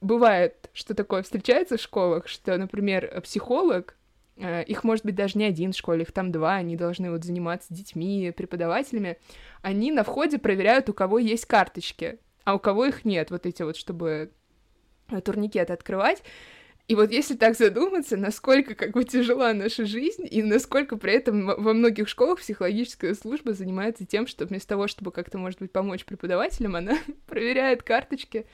бывает, 0.00 0.70
что 0.72 0.94
такое 0.94 1.22
встречается 1.22 1.76
в 1.76 1.80
школах, 1.80 2.28
что, 2.28 2.56
например, 2.56 3.20
психолог, 3.22 3.96
э, 4.36 4.64
их 4.64 4.84
может 4.84 5.04
быть 5.04 5.14
даже 5.14 5.38
не 5.38 5.44
один 5.44 5.72
в 5.72 5.76
школе, 5.76 6.02
их 6.02 6.12
там 6.12 6.32
два, 6.32 6.54
они 6.56 6.76
должны 6.76 7.10
вот 7.10 7.24
заниматься 7.24 7.74
детьми, 7.74 8.32
преподавателями, 8.36 9.18
они 9.62 9.92
на 9.92 10.04
входе 10.04 10.38
проверяют, 10.38 10.88
у 10.88 10.94
кого 10.94 11.18
есть 11.18 11.46
карточки, 11.46 12.18
а 12.44 12.54
у 12.54 12.58
кого 12.58 12.86
их 12.86 13.04
нет, 13.04 13.30
вот 13.30 13.46
эти 13.46 13.62
вот, 13.62 13.76
чтобы 13.76 14.30
турникеты 15.24 15.72
открывать, 15.72 16.22
И 16.88 16.94
вот 16.94 17.10
если 17.10 17.34
так 17.34 17.56
задуматься, 17.56 18.16
насколько 18.16 18.76
как 18.76 18.92
бы 18.92 19.02
тяжела 19.04 19.52
наша 19.52 19.86
жизнь, 19.86 20.24
и 20.30 20.42
насколько 20.42 20.96
при 20.96 21.14
этом 21.14 21.46
во 21.46 21.72
многих 21.72 22.08
школах 22.08 22.38
психологическая 22.38 23.14
служба 23.14 23.54
занимается 23.54 24.06
тем, 24.06 24.28
что 24.28 24.46
вместо 24.46 24.68
того, 24.68 24.86
чтобы 24.86 25.10
как-то, 25.10 25.36
может 25.36 25.58
быть, 25.58 25.72
помочь 25.72 26.04
преподавателям, 26.04 26.76
она 26.76 26.96
проверяет 27.26 27.82
карточки. 27.82 28.46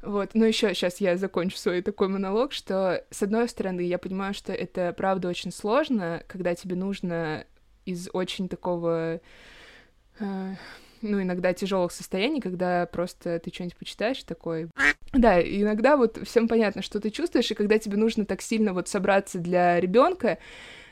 Вот, 0.00 0.30
но 0.34 0.46
еще 0.46 0.74
сейчас 0.74 1.00
я 1.00 1.16
закончу 1.16 1.56
свой 1.56 1.82
такой 1.82 2.08
монолог, 2.08 2.52
что, 2.52 3.04
с 3.10 3.22
одной 3.22 3.48
стороны, 3.48 3.80
я 3.80 3.98
понимаю, 3.98 4.34
что 4.34 4.52
это, 4.52 4.92
правда, 4.92 5.28
очень 5.28 5.52
сложно, 5.52 6.22
когда 6.28 6.54
тебе 6.54 6.76
нужно 6.76 7.46
из 7.84 8.08
очень 8.12 8.48
такого 8.48 9.20
э, 10.18 10.54
ну, 11.02 11.20
иногда 11.20 11.52
тяжелых 11.52 11.92
состояний, 11.92 12.40
когда 12.40 12.86
просто 12.86 13.38
ты 13.40 13.52
что-нибудь 13.52 13.76
почитаешь 13.76 14.22
такой... 14.22 14.68
Да, 15.12 15.42
иногда 15.42 15.96
вот 15.96 16.18
всем 16.26 16.48
понятно, 16.48 16.80
что 16.80 16.98
ты 16.98 17.10
чувствуешь, 17.10 17.50
и 17.50 17.54
когда 17.54 17.78
тебе 17.78 17.98
нужно 17.98 18.24
так 18.24 18.40
сильно 18.40 18.72
вот 18.72 18.88
собраться 18.88 19.38
для 19.38 19.78
ребенка, 19.78 20.38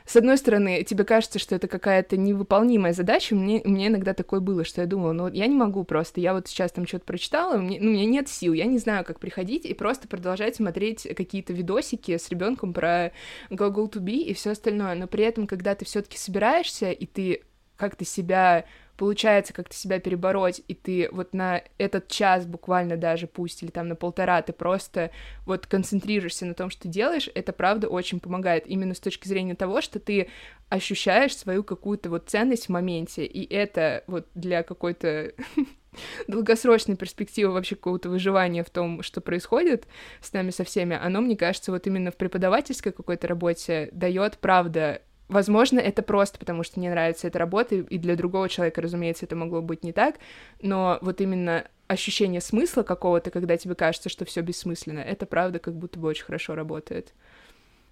с 0.05 0.15
одной 0.15 0.37
стороны, 0.37 0.83
тебе 0.83 1.05
кажется, 1.05 1.39
что 1.39 1.55
это 1.55 1.67
какая-то 1.67 2.17
невыполнимая 2.17 2.93
задача. 2.93 3.35
Мне, 3.35 3.61
меня 3.63 3.87
иногда 3.87 4.13
такое 4.13 4.39
было, 4.39 4.63
что 4.63 4.81
я 4.81 4.87
думала, 4.87 5.11
ну, 5.13 5.27
я 5.29 5.47
не 5.47 5.55
могу 5.55 5.83
просто. 5.83 6.19
Я 6.19 6.33
вот 6.33 6.47
сейчас 6.47 6.71
там 6.71 6.85
что-то 6.87 7.05
прочитала, 7.05 7.57
мне, 7.57 7.79
ну, 7.79 7.89
у 7.89 7.93
меня 7.93 8.05
нет 8.05 8.27
сил, 8.27 8.53
я 8.53 8.65
не 8.65 8.77
знаю, 8.77 9.05
как 9.05 9.19
приходить 9.19 9.65
и 9.65 9.73
просто 9.73 10.07
продолжать 10.07 10.55
смотреть 10.55 11.07
какие-то 11.15 11.53
видосики 11.53 12.17
с 12.17 12.29
ребенком 12.29 12.73
про 12.73 13.11
глагол 13.49 13.87
to 13.87 13.99
be 13.99 14.17
и 14.17 14.33
все 14.33 14.51
остальное. 14.51 14.95
Но 14.95 15.07
при 15.07 15.23
этом, 15.23 15.47
когда 15.47 15.75
ты 15.75 15.85
все-таки 15.85 16.17
собираешься, 16.17 16.91
и 16.91 17.05
ты 17.05 17.43
как-то 17.77 18.03
себя 18.05 18.65
получается 19.01 19.51
как-то 19.51 19.75
себя 19.75 19.99
перебороть, 19.99 20.61
и 20.67 20.75
ты 20.75 21.09
вот 21.11 21.33
на 21.33 21.63
этот 21.79 22.07
час 22.07 22.45
буквально 22.45 22.97
даже 22.97 23.25
пусть, 23.25 23.63
или 23.63 23.71
там 23.71 23.87
на 23.87 23.95
полтора, 23.95 24.39
ты 24.43 24.53
просто 24.53 25.09
вот 25.47 25.65
концентрируешься 25.65 26.45
на 26.45 26.53
том, 26.53 26.69
что 26.69 26.83
ты 26.83 26.89
делаешь, 26.89 27.27
это 27.33 27.51
правда 27.51 27.87
очень 27.87 28.19
помогает, 28.19 28.67
именно 28.67 28.93
с 28.93 28.99
точки 28.99 29.27
зрения 29.27 29.55
того, 29.55 29.81
что 29.81 29.99
ты 29.99 30.29
ощущаешь 30.69 31.35
свою 31.35 31.63
какую-то 31.63 32.11
вот 32.11 32.29
ценность 32.29 32.67
в 32.67 32.69
моменте, 32.69 33.25
и 33.25 33.51
это 33.51 34.03
вот 34.05 34.27
для 34.35 34.61
какой-то 34.61 35.33
долгосрочной 36.27 36.95
перспективы 36.95 37.53
вообще 37.53 37.75
какого-то 37.75 38.07
выживания 38.07 38.63
в 38.63 38.69
том, 38.69 39.01
что 39.01 39.19
происходит 39.19 39.87
с 40.21 40.31
нами 40.31 40.51
со 40.51 40.63
всеми, 40.63 40.95
оно, 40.95 41.21
мне 41.21 41.35
кажется, 41.35 41.71
вот 41.71 41.87
именно 41.87 42.11
в 42.11 42.17
преподавательской 42.17 42.91
какой-то 42.91 43.27
работе 43.27 43.89
дает, 43.93 44.37
правда, 44.37 45.01
Возможно, 45.31 45.79
это 45.79 46.01
просто 46.01 46.37
потому, 46.37 46.61
что 46.63 46.77
мне 46.77 46.89
нравится 46.89 47.25
эта 47.27 47.39
работа, 47.39 47.75
и 47.75 47.97
для 47.97 48.17
другого 48.17 48.49
человека, 48.49 48.81
разумеется, 48.81 49.25
это 49.25 49.37
могло 49.37 49.61
быть 49.61 49.81
не 49.81 49.93
так, 49.93 50.15
но 50.61 50.99
вот 51.01 51.21
именно 51.21 51.69
ощущение 51.87 52.41
смысла 52.41 52.83
какого-то, 52.83 53.31
когда 53.31 53.55
тебе 53.55 53.73
кажется, 53.73 54.09
что 54.09 54.25
все 54.25 54.41
бессмысленно, 54.41 54.99
это 54.99 55.25
правда 55.25 55.59
как 55.59 55.73
будто 55.73 55.99
бы 55.99 56.09
очень 56.09 56.25
хорошо 56.25 56.53
работает. 56.53 57.13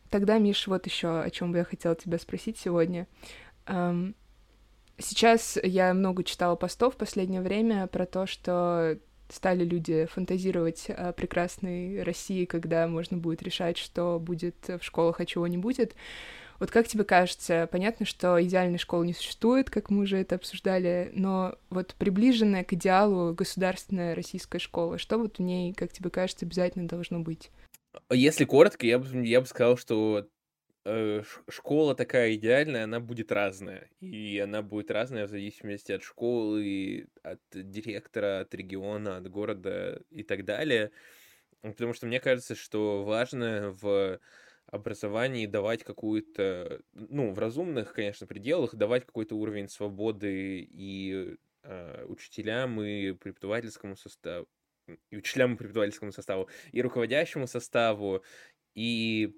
Тогда, 0.10 0.38
Миш, 0.38 0.68
вот 0.68 0.86
еще 0.86 1.22
о 1.22 1.30
чем 1.30 1.54
бы 1.54 1.60
я 1.60 1.64
хотела 1.64 1.96
тебя 1.96 2.20
спросить 2.20 2.58
сегодня. 2.58 3.08
Сейчас 4.98 5.58
я 5.64 5.94
много 5.94 6.26
читала 6.26 6.58
постов 6.58 6.96
в 6.96 6.98
последнее 6.98 7.42
время 7.42 7.88
про 7.88 8.06
то, 8.06 8.28
что 8.28 9.00
стали 9.30 9.64
люди 9.64 10.06
фантазировать 10.06 10.90
о 10.90 11.14
прекрасной 11.14 12.04
России, 12.04 12.46
когда 12.46 12.88
можно 12.88 13.18
будет 13.18 13.42
решать, 13.42 13.78
что 13.78 14.20
будет 14.20 14.56
в 14.68 14.82
школах, 14.82 15.20
а 15.20 15.26
чего 15.26 15.48
не 15.48 15.58
будет. 15.58 15.96
Вот 16.60 16.72
как 16.72 16.88
тебе 16.88 17.06
кажется, 17.06 17.70
понятно, 17.72 18.06
что 18.06 18.42
идеальной 18.44 18.80
школы 18.80 19.06
не 19.06 19.14
существует, 19.14 19.70
как 19.70 19.90
мы 19.90 20.04
уже 20.04 20.18
это 20.18 20.36
обсуждали, 20.36 21.10
но 21.14 21.56
вот 21.70 21.96
приближенная 21.98 22.66
к 22.66 22.74
идеалу 22.74 23.34
государственная 23.34 24.14
российская 24.14 24.60
школа, 24.60 24.98
что 24.98 25.18
вот 25.18 25.38
в 25.38 25.42
ней, 25.42 25.74
как 25.74 25.94
тебе 25.94 26.10
кажется, 26.10 26.46
обязательно 26.46 26.88
должно 26.88 27.20
быть? 27.20 27.50
Если 28.12 28.44
коротко, 28.44 28.86
я 28.86 29.00
бы, 29.00 29.26
я 29.26 29.40
бы 29.40 29.48
сказал, 29.48 29.78
что 29.78 30.28
школа 31.50 31.96
такая 31.96 32.36
идеальная, 32.36 32.86
она 32.86 33.00
будет 33.00 33.32
разная. 33.32 33.90
И 34.00 34.40
она 34.40 34.62
будет 34.62 34.92
разная 34.92 35.28
в 35.28 35.30
зависимости 35.30 35.92
от 35.92 36.04
школы, 36.04 37.08
от 37.24 37.42
директора, 37.54 38.42
от 38.42 38.54
региона, 38.56 39.18
от 39.18 39.30
города 39.30 40.02
и 40.10 40.24
так 40.24 40.46
далее. 40.46 40.92
Потому 41.62 41.94
что 41.94 42.08
мне 42.08 42.20
кажется, 42.20 42.56
что 42.56 43.04
важно 43.04 43.72
в 43.82 44.20
образовании 44.68 45.46
давать 45.48 45.84
какую-то, 45.84 46.82
ну, 46.94 47.34
в 47.34 47.40
разумных, 47.40 47.94
конечно, 47.94 48.28
пределах, 48.28 48.76
давать 48.76 49.06
какой-то 49.06 49.36
уровень 49.36 49.68
свободы 49.68 50.62
и 50.62 51.38
э, 51.64 52.06
учителям, 52.06 52.82
и 52.82 53.14
преподавательскому 53.14 53.96
составу, 53.96 54.48
и 55.10 55.18
учителям, 55.18 55.56
и 55.56 55.58
преподавательскому 55.58 56.12
составу, 56.12 56.50
и 56.72 56.82
руководящему 56.82 57.48
составу, 57.48 58.24
и 58.76 59.36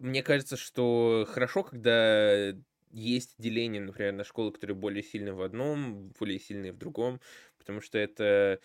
мне 0.00 0.22
кажется, 0.24 0.56
что 0.56 1.26
хорошо, 1.30 1.62
когда 1.62 2.52
есть 2.90 3.36
деление, 3.38 3.80
например, 3.80 4.12
на 4.12 4.24
школы, 4.24 4.50
которые 4.52 4.76
более 4.76 5.04
сильны 5.04 5.32
в 5.32 5.42
одном, 5.42 6.08
более 6.18 6.40
сильные 6.40 6.72
в 6.72 6.78
другом, 6.78 7.20
потому 7.58 7.80
что 7.80 7.98
это 7.98 8.60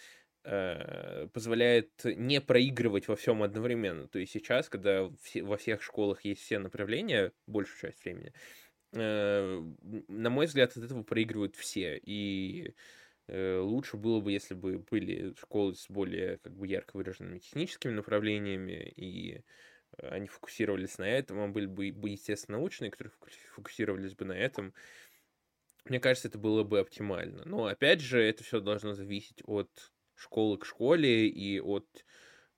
Э, 0.48 1.28
позволяет 1.34 1.90
не 2.04 2.40
проигрывать 2.40 3.08
во 3.08 3.16
всем 3.16 3.42
одновременно. 3.42 4.08
То 4.08 4.20
есть 4.20 4.32
сейчас, 4.32 4.70
когда 4.70 5.10
все, 5.24 5.42
во 5.42 5.58
всех 5.58 5.82
школах 5.82 6.24
есть 6.24 6.42
все 6.42 6.60
направления, 6.60 7.32
большую 7.48 7.80
часть 7.82 8.04
времени, 8.04 8.32
э, 8.94 9.64
на 10.08 10.30
мой 10.30 10.46
взгляд, 10.46 10.78
от 10.78 10.84
этого 10.84 11.02
проигрывают 11.02 11.56
все. 11.56 11.98
И 11.98 12.76
э, 13.28 13.58
лучше 13.58 13.98
было 13.98 14.22
бы, 14.22 14.34
если 14.34 14.54
бы 14.54 14.78
были 14.78 15.34
школы 15.40 15.74
с 15.74 15.90
более 15.90 16.38
как 16.38 16.56
бы 16.56 16.68
ярко 16.68 16.96
выраженными 16.98 17.40
техническими 17.40 17.94
направлениями, 17.94 18.94
и 18.96 19.42
они 20.02 20.28
фокусировались 20.28 20.98
на 20.98 21.08
этом, 21.10 21.40
а 21.40 21.48
были 21.48 21.66
бы, 21.66 22.10
естественно, 22.10 22.58
научные, 22.58 22.92
которые 22.92 23.14
фокусировались 23.54 24.16
бы 24.16 24.26
на 24.26 24.34
этом. 24.34 24.74
Мне 25.86 26.00
кажется, 26.00 26.28
это 26.28 26.38
было 26.38 26.64
бы 26.64 26.80
оптимально. 26.80 27.44
Но 27.46 27.66
опять 27.66 28.02
же, 28.02 28.22
это 28.22 28.44
все 28.44 28.60
должно 28.60 28.94
зависеть 28.94 29.42
от 29.46 29.70
школы 30.16 30.58
к 30.58 30.66
школе 30.66 31.28
и 31.28 31.60
от 31.60 32.06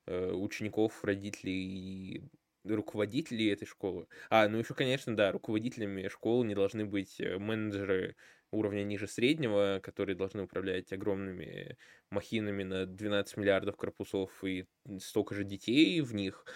э, 0.06 0.32
учеников, 0.32 1.04
родителей 1.04 1.52
и 1.52 2.24
руководителей 2.64 3.48
этой 3.48 3.66
школы. 3.66 4.08
А, 4.30 4.48
ну 4.48 4.58
еще, 4.58 4.74
конечно, 4.74 5.16
да, 5.16 5.32
руководителями 5.32 6.08
школы 6.08 6.46
не 6.46 6.54
должны 6.54 6.84
быть 6.84 7.20
э, 7.20 7.38
менеджеры 7.38 8.16
уровня 8.50 8.82
ниже 8.82 9.06
среднего, 9.06 9.80
которые 9.82 10.16
должны 10.16 10.42
управлять 10.42 10.92
огромными 10.92 11.76
махинами 12.10 12.62
на 12.62 12.86
12 12.86 13.36
миллиардов 13.36 13.76
корпусов 13.76 14.42
и 14.42 14.66
столько 15.00 15.34
же 15.34 15.44
детей 15.44 16.00
в 16.00 16.14
них, 16.14 16.46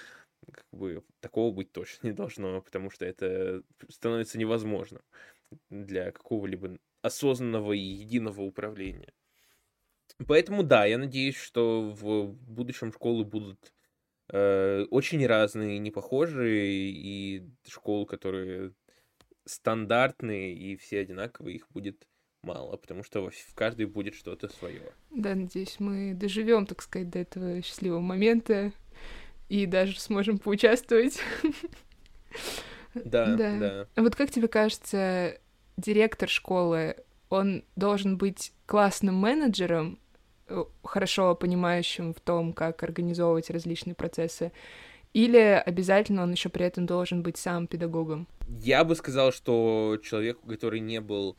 как 0.51 0.67
бы 0.73 1.03
такого 1.21 1.53
быть 1.53 1.73
точно 1.73 2.09
не 2.09 2.13
должно, 2.13 2.61
потому 2.61 2.91
что 2.91 3.05
это 3.05 3.63
становится 3.89 4.39
невозможным 4.39 5.03
для 5.71 6.11
какого-либо 6.11 6.79
осознанного 7.03 7.73
и 7.73 7.81
единого 7.81 8.43
управления. 8.43 9.13
Поэтому 10.27 10.63
да, 10.63 10.85
я 10.85 10.99
надеюсь, 10.99 11.37
что 11.37 11.91
в 11.91 12.33
будущем 12.33 12.93
школы 12.93 13.25
будут 13.25 13.73
э, 14.29 14.85
очень 14.91 15.27
разные, 15.27 15.79
не 15.79 15.91
похожие, 15.91 16.91
и 16.91 17.51
школы, 17.67 18.07
которые 18.07 18.75
стандартные 19.45 20.55
и 20.55 20.77
все 20.77 21.01
одинаковые, 21.01 21.57
их 21.57 21.69
будет 21.71 22.07
мало, 22.43 22.77
потому 22.77 23.03
что 23.03 23.29
в 23.31 23.55
каждой 23.55 23.87
будет 23.87 24.15
что-то 24.15 24.49
свое. 24.49 24.93
Да, 25.11 25.35
надеюсь, 25.35 25.77
мы 25.79 26.15
доживем, 26.15 26.67
так 26.67 26.83
сказать, 26.83 27.11
до 27.11 27.21
этого 27.21 27.63
счастливого 27.63 28.01
момента 28.01 28.73
и 29.53 29.67
даже 29.67 30.01
сможем 30.01 30.39
поучаствовать. 30.39 31.21
Да, 32.95 33.37
да. 33.37 33.59
да. 33.59 33.87
А 33.95 34.03
вот 34.03 34.17
как 34.17 34.31
тебе 34.31 34.49
кажется, 34.49 35.39
директор 35.79 36.29
школы, 36.29 36.97
он 37.31 37.65
должен 37.75 38.19
быть 38.19 38.53
классным 38.67 39.15
менеджером 39.15 39.99
Э, 40.53 40.65
хорошо 40.85 41.35
понимающим 41.35 42.13
в 42.13 42.21
том, 42.21 42.53
как 42.53 42.83
организовывать 42.83 43.49
различные 43.49 43.95
процессы, 43.95 44.53
или 45.15 45.39
обязательно 45.39 46.23
он 46.23 46.33
еще 46.33 46.51
при 46.51 46.67
этом 46.67 46.85
должен 46.85 47.23
быть 47.23 47.39
сам 47.39 47.67
педагогом? 47.67 48.29
Я 48.61 48.85
бы 48.85 48.95
сказал, 48.95 49.33
что 49.33 49.99
человеку, 50.03 50.47
который 50.47 50.81
не 50.81 51.01
был 51.01 51.37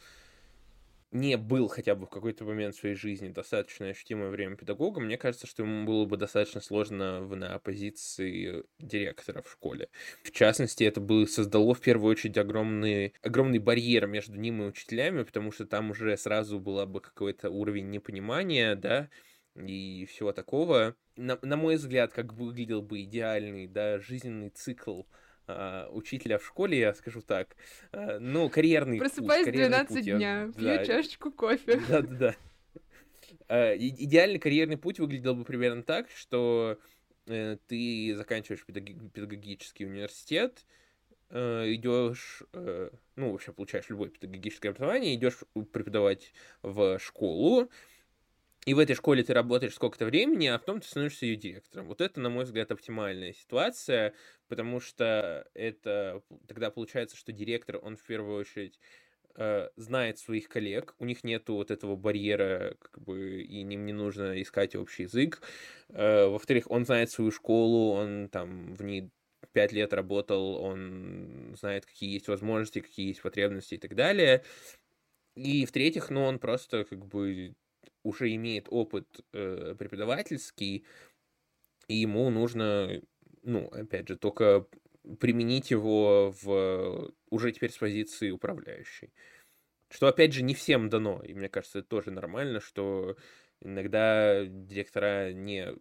не 1.14 1.38
был 1.38 1.68
хотя 1.68 1.96
бы 1.96 2.08
в 2.08 2.10
какой-то 2.10 2.44
момент 2.44 2.76
в 2.76 2.80
своей 2.80 2.96
жизни 2.96 3.30
достаточно 3.30 3.88
ощутимое 3.88 4.30
время 4.30 4.56
педагогом, 4.56 5.06
мне 5.06 5.18
кажется, 5.18 5.48
что 5.48 5.64
ему 5.64 5.86
было 5.86 6.06
бы 6.06 6.18
достаточно 6.18 6.60
сложно 6.60 7.22
в, 7.22 7.36
на 7.36 7.60
позиции 7.60 8.64
директора 8.80 9.44
в 9.44 9.52
школе. 9.52 9.90
В 10.24 10.32
частности, 10.32 10.84
это 10.84 11.00
бы 11.00 11.28
создало 11.28 11.76
в 11.76 11.82
первую 11.82 12.12
очередь 12.12 12.38
огромный, 12.38 13.14
огромный 13.22 13.60
барьер 13.60 14.08
между 14.08 14.36
ним 14.36 14.64
и 14.64 14.66
учителями, 14.66 15.24
потому 15.24 15.52
что 15.52 15.66
там 15.66 15.92
уже 15.92 16.18
сразу 16.18 16.60
была 16.60 16.86
бы 16.88 17.00
какой-то 17.00 17.50
уровень 17.52 17.92
непонимания, 17.92 18.76
да, 18.76 19.10
и 19.56 20.08
всего 20.10 20.34
такого. 20.34 20.96
На, 21.16 21.38
на 21.44 21.58
мой 21.58 21.76
взгляд, 21.76 22.12
как 22.12 22.34
выглядел 22.34 22.82
бы 22.82 23.04
идеальный, 23.04 23.68
да, 23.68 24.00
жизненный 24.00 24.50
цикл 24.50 25.04
Uh, 25.46 25.90
учителя 25.92 26.38
в 26.38 26.46
школе, 26.46 26.80
я 26.80 26.94
скажу 26.94 27.22
так. 27.22 27.58
Uh, 27.92 28.18
ну, 28.20 28.50
карьерный 28.50 28.98
Просыпаюсь 28.98 29.46
путь. 29.46 29.54
Просыпаюсь 29.54 29.88
12 29.88 29.96
путь, 29.96 30.06
дня, 30.06 30.42
я... 30.42 30.52
пью 30.54 30.64
да. 30.64 30.86
чашечку 30.86 31.32
кофе. 31.32 31.82
Да-да-да. 31.90 32.36
Uh, 33.50 33.78
идеальный 33.78 34.40
карьерный 34.40 34.78
путь 34.78 35.00
выглядел 35.00 35.36
бы 35.36 35.44
примерно 35.44 35.84
так, 35.84 36.10
что 36.12 36.80
э, 37.28 37.58
ты 37.68 38.16
заканчиваешь 38.16 38.66
педагогический 38.66 39.86
университет, 39.86 40.66
э, 41.30 41.74
идешь, 41.74 42.44
э, 42.54 42.90
ну, 43.18 43.32
вообще 43.32 43.52
получаешь 43.52 43.90
любое 43.90 44.10
педагогическое 44.10 44.72
образование, 44.72 45.16
идешь 45.16 45.40
преподавать 45.72 46.34
в 46.62 47.00
школу, 47.00 47.70
и 48.66 48.74
в 48.74 48.80
этой 48.80 48.96
школе 48.96 49.24
ты 49.24 49.34
работаешь 49.34 49.74
сколько-то 49.76 50.06
времени, 50.06 50.48
а 50.48 50.58
потом 50.58 50.80
ты 50.80 50.88
становишься 50.88 51.26
ее 51.26 51.36
директором. 51.36 51.88
Вот 51.88 52.02
это, 52.02 52.20
на 52.22 52.30
мой 52.30 52.46
взгляд, 52.46 52.72
оптимальная 52.72 53.34
ситуация, 53.34 54.14
потому 54.48 54.80
что 54.80 55.48
это 55.54 56.22
тогда 56.48 56.72
получается, 56.72 57.18
что 57.18 57.32
директор, 57.34 57.80
он 57.82 57.98
в 57.98 58.04
первую 58.04 58.40
очередь 58.40 58.80
э, 59.36 59.70
знает 59.76 60.20
своих 60.20 60.48
коллег, 60.48 60.96
у 61.00 61.06
них 61.06 61.24
нету 61.24 61.56
вот 61.56 61.72
этого 61.72 61.96
барьера, 61.96 62.76
как 62.80 63.02
бы, 63.02 63.42
и 63.42 63.62
им 63.62 63.86
не 63.86 63.94
нужно 63.94 64.42
искать 64.42 64.76
общий 64.76 65.04
язык. 65.04 65.42
Э, 65.90 66.28
во-вторых, 66.28 66.72
он 66.72 66.86
знает 66.86 67.12
свою 67.12 67.32
школу, 67.32 67.94
он 67.94 68.30
там 68.30 68.74
в 68.76 68.84
ней 68.84 69.10
пять 69.52 69.74
лет 69.74 69.94
работал, 69.94 70.56
он 70.56 71.56
знает, 71.60 71.86
какие 71.86 72.14
есть 72.14 72.30
возможности, 72.30 72.80
какие 72.80 73.08
есть 73.08 73.22
потребности 73.22 73.76
и 73.76 73.78
так 73.78 73.96
далее. 73.96 74.44
И 75.36 75.66
в-третьих, 75.66 76.10
ну, 76.10 76.24
он 76.24 76.40
просто 76.40 76.86
как 76.86 77.06
бы 77.06 77.56
уже 78.04 78.34
имеет 78.36 78.68
опыт 78.70 79.08
э, 79.34 79.76
преподавательский, 79.78 80.86
и 81.88 81.96
ему 81.96 82.30
нужно, 82.30 83.02
ну, 83.44 83.68
опять 83.68 84.08
же, 84.08 84.18
только 84.18 84.68
применить 85.20 85.72
его 85.72 86.34
в 86.42 87.14
уже 87.30 87.52
теперь 87.52 87.72
с 87.72 87.78
позиции 87.78 88.32
управляющей. 88.32 89.14
Что, 89.90 90.08
опять 90.08 90.34
же, 90.34 90.44
не 90.44 90.56
всем 90.56 90.90
дано, 90.90 91.22
и 91.22 91.34
мне 91.34 91.50
кажется, 91.50 91.80
это 91.80 91.88
тоже 91.90 92.12
нормально, 92.12 92.60
что 92.62 93.18
иногда 93.62 94.46
директора 94.46 95.34
не 95.34 95.76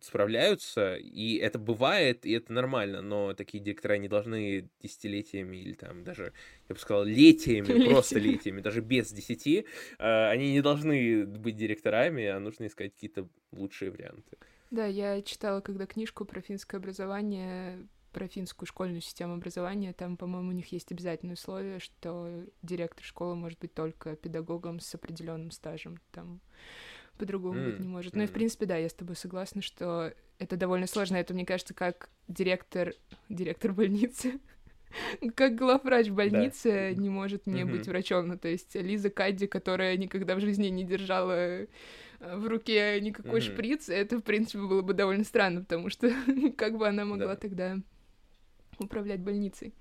справляются, 0.00 0.96
и 0.96 1.36
это 1.36 1.58
бывает, 1.58 2.24
и 2.24 2.32
это 2.32 2.52
нормально, 2.52 3.02
но 3.02 3.34
такие 3.34 3.62
директора 3.62 3.98
не 3.98 4.08
должны 4.08 4.68
десятилетиями 4.82 5.56
или 5.56 5.74
там 5.74 6.04
даже, 6.04 6.32
я 6.68 6.74
бы 6.74 6.80
сказал, 6.80 7.04
летиями, 7.04 7.88
просто 7.88 8.18
летиями, 8.18 8.60
даже 8.60 8.80
без 8.80 9.10
десяти, 9.10 9.66
а, 9.98 10.30
они 10.30 10.52
не 10.52 10.60
должны 10.60 11.26
быть 11.26 11.56
директорами, 11.56 12.26
а 12.26 12.38
нужно 12.38 12.66
искать 12.66 12.94
какие-то 12.94 13.28
лучшие 13.52 13.90
варианты. 13.90 14.36
Да, 14.70 14.86
я 14.86 15.22
читала 15.22 15.60
когда 15.60 15.86
книжку 15.86 16.24
про 16.24 16.40
финское 16.40 16.78
образование, 16.78 17.86
про 18.12 18.28
финскую 18.28 18.66
школьную 18.66 19.00
систему 19.00 19.34
образования, 19.34 19.92
там, 19.92 20.16
по-моему, 20.16 20.50
у 20.50 20.52
них 20.52 20.72
есть 20.72 20.92
обязательное 20.92 21.34
условие, 21.34 21.78
что 21.78 22.44
директор 22.62 23.04
школы 23.04 23.34
может 23.34 23.58
быть 23.58 23.74
только 23.74 24.16
педагогом 24.16 24.80
с 24.80 24.94
определенным 24.94 25.50
стажем. 25.50 25.98
Там 26.12 26.40
по-другому 27.18 27.58
mm. 27.58 27.70
быть 27.70 27.80
не 27.80 27.88
может. 27.88 28.16
Ну 28.16 28.22
и, 28.22 28.26
в 28.26 28.32
принципе, 28.32 28.66
да, 28.66 28.76
я 28.76 28.88
с 28.88 28.94
тобой 28.94 29.16
согласна, 29.16 29.62
что 29.62 30.12
это 30.38 30.56
довольно 30.56 30.86
сложно. 30.86 31.16
Это, 31.16 31.34
мне 31.34 31.44
кажется, 31.44 31.74
как 31.74 32.10
директор, 32.28 32.94
директор 33.28 33.72
больницы, 33.72 34.40
как 35.34 35.56
главврач 35.56 36.08
больницы 36.08 36.94
да. 36.94 37.00
не 37.00 37.10
может 37.10 37.46
не 37.46 37.62
mm-hmm. 37.62 37.70
быть 37.70 37.86
врачом. 37.86 38.28
Ну, 38.28 38.38
то 38.38 38.48
есть 38.48 38.74
Лиза 38.74 39.10
Кадди, 39.10 39.46
которая 39.46 39.96
никогда 39.96 40.36
в 40.36 40.40
жизни 40.40 40.68
не 40.68 40.84
держала 40.84 41.32
э, 41.32 41.66
в 42.20 42.46
руке 42.46 43.00
никакой 43.00 43.40
mm-hmm. 43.40 43.52
шприц, 43.52 43.88
это, 43.88 44.18
в 44.18 44.22
принципе, 44.22 44.58
было 44.60 44.82
бы 44.82 44.94
довольно 44.94 45.24
странно, 45.24 45.60
потому 45.60 45.90
что 45.90 46.10
как 46.56 46.78
бы 46.78 46.86
она 46.88 47.04
могла 47.04 47.34
да. 47.34 47.36
тогда 47.36 47.76
управлять 48.78 49.20
больницей. 49.20 49.74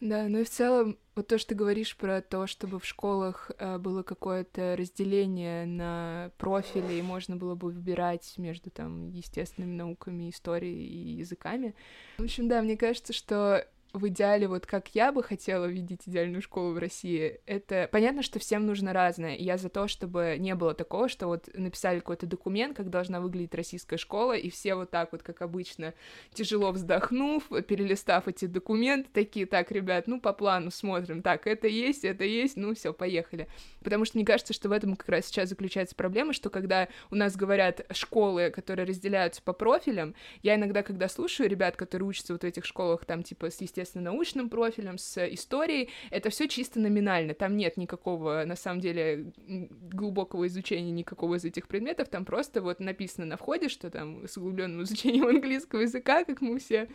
Да, 0.00 0.28
ну 0.28 0.40
и 0.40 0.44
в 0.44 0.50
целом, 0.50 0.98
вот 1.14 1.28
то, 1.28 1.38
что 1.38 1.50
ты 1.50 1.54
говоришь 1.54 1.96
про 1.96 2.20
то, 2.20 2.46
чтобы 2.46 2.78
в 2.78 2.84
школах 2.84 3.50
э, 3.58 3.78
было 3.78 4.02
какое-то 4.02 4.76
разделение 4.76 5.64
на 5.64 6.30
профили, 6.36 6.94
и 6.94 7.02
можно 7.02 7.36
было 7.36 7.54
бы 7.54 7.70
выбирать 7.70 8.34
между 8.36 8.70
там 8.70 9.08
естественными 9.08 9.74
науками, 9.76 10.28
историей 10.28 10.84
и 10.84 11.16
языками. 11.18 11.74
В 12.18 12.24
общем, 12.24 12.48
да, 12.48 12.60
мне 12.60 12.76
кажется, 12.76 13.12
что 13.12 13.66
в 13.94 14.08
идеале, 14.08 14.48
вот 14.48 14.66
как 14.66 14.88
я 14.94 15.12
бы 15.12 15.22
хотела 15.22 15.66
видеть 15.66 16.02
идеальную 16.06 16.42
школу 16.42 16.72
в 16.72 16.78
России, 16.78 17.40
это 17.46 17.88
понятно, 17.92 18.22
что 18.22 18.40
всем 18.40 18.66
нужно 18.66 18.92
разное. 18.92 19.36
Я 19.36 19.56
за 19.56 19.68
то, 19.68 19.86
чтобы 19.86 20.36
не 20.38 20.54
было 20.56 20.74
такого, 20.74 21.08
что 21.08 21.28
вот 21.28 21.48
написали 21.54 22.00
какой-то 22.00 22.26
документ, 22.26 22.76
как 22.76 22.90
должна 22.90 23.20
выглядеть 23.20 23.54
российская 23.54 23.96
школа, 23.96 24.32
и 24.32 24.50
все 24.50 24.74
вот 24.74 24.90
так 24.90 25.12
вот, 25.12 25.22
как 25.22 25.42
обычно, 25.42 25.94
тяжело 26.32 26.72
вздохнув, 26.72 27.44
перелистав 27.66 28.26
эти 28.26 28.46
документы, 28.46 29.08
такие, 29.12 29.46
так, 29.46 29.70
ребят, 29.70 30.08
ну, 30.08 30.20
по 30.20 30.32
плану 30.32 30.72
смотрим, 30.72 31.22
так, 31.22 31.46
это 31.46 31.68
есть, 31.68 32.04
это 32.04 32.24
есть, 32.24 32.56
ну, 32.56 32.74
все, 32.74 32.92
поехали. 32.92 33.48
Потому 33.82 34.04
что 34.04 34.18
мне 34.18 34.26
кажется, 34.26 34.52
что 34.52 34.68
в 34.68 34.72
этом 34.72 34.96
как 34.96 35.08
раз 35.08 35.26
сейчас 35.26 35.48
заключается 35.48 35.94
проблема, 35.94 36.32
что 36.32 36.50
когда 36.50 36.88
у 37.12 37.14
нас 37.14 37.36
говорят 37.36 37.86
школы, 37.92 38.50
которые 38.50 38.86
разделяются 38.86 39.40
по 39.40 39.52
профилям, 39.52 40.16
я 40.42 40.56
иногда, 40.56 40.82
когда 40.82 41.08
слушаю 41.08 41.48
ребят, 41.48 41.76
которые 41.76 42.08
учатся 42.08 42.32
вот 42.32 42.42
в 42.42 42.46
этих 42.46 42.64
школах, 42.64 43.04
там, 43.04 43.22
типа, 43.22 43.50
с 43.50 43.60
естественным 43.60 43.83
естественно, 43.84 44.10
научным 44.10 44.48
профилем, 44.48 44.98
с 44.98 45.26
историей. 45.32 45.90
Это 46.10 46.30
все 46.30 46.48
чисто 46.48 46.80
номинально. 46.80 47.34
Там 47.34 47.56
нет 47.56 47.76
никакого, 47.76 48.44
на 48.44 48.56
самом 48.56 48.80
деле, 48.80 49.32
глубокого 49.46 50.46
изучения 50.46 50.90
никакого 50.90 51.36
из 51.36 51.44
этих 51.44 51.68
предметов. 51.68 52.08
Там 52.08 52.24
просто 52.24 52.62
вот 52.62 52.80
написано 52.80 53.26
на 53.26 53.36
входе, 53.36 53.68
что 53.68 53.90
там 53.90 54.26
с 54.26 54.36
углубленным 54.36 54.82
изучением 54.82 55.26
английского 55.28 55.80
языка, 55.80 56.24
как 56.24 56.40
мы 56.40 56.58
все 56.58 56.88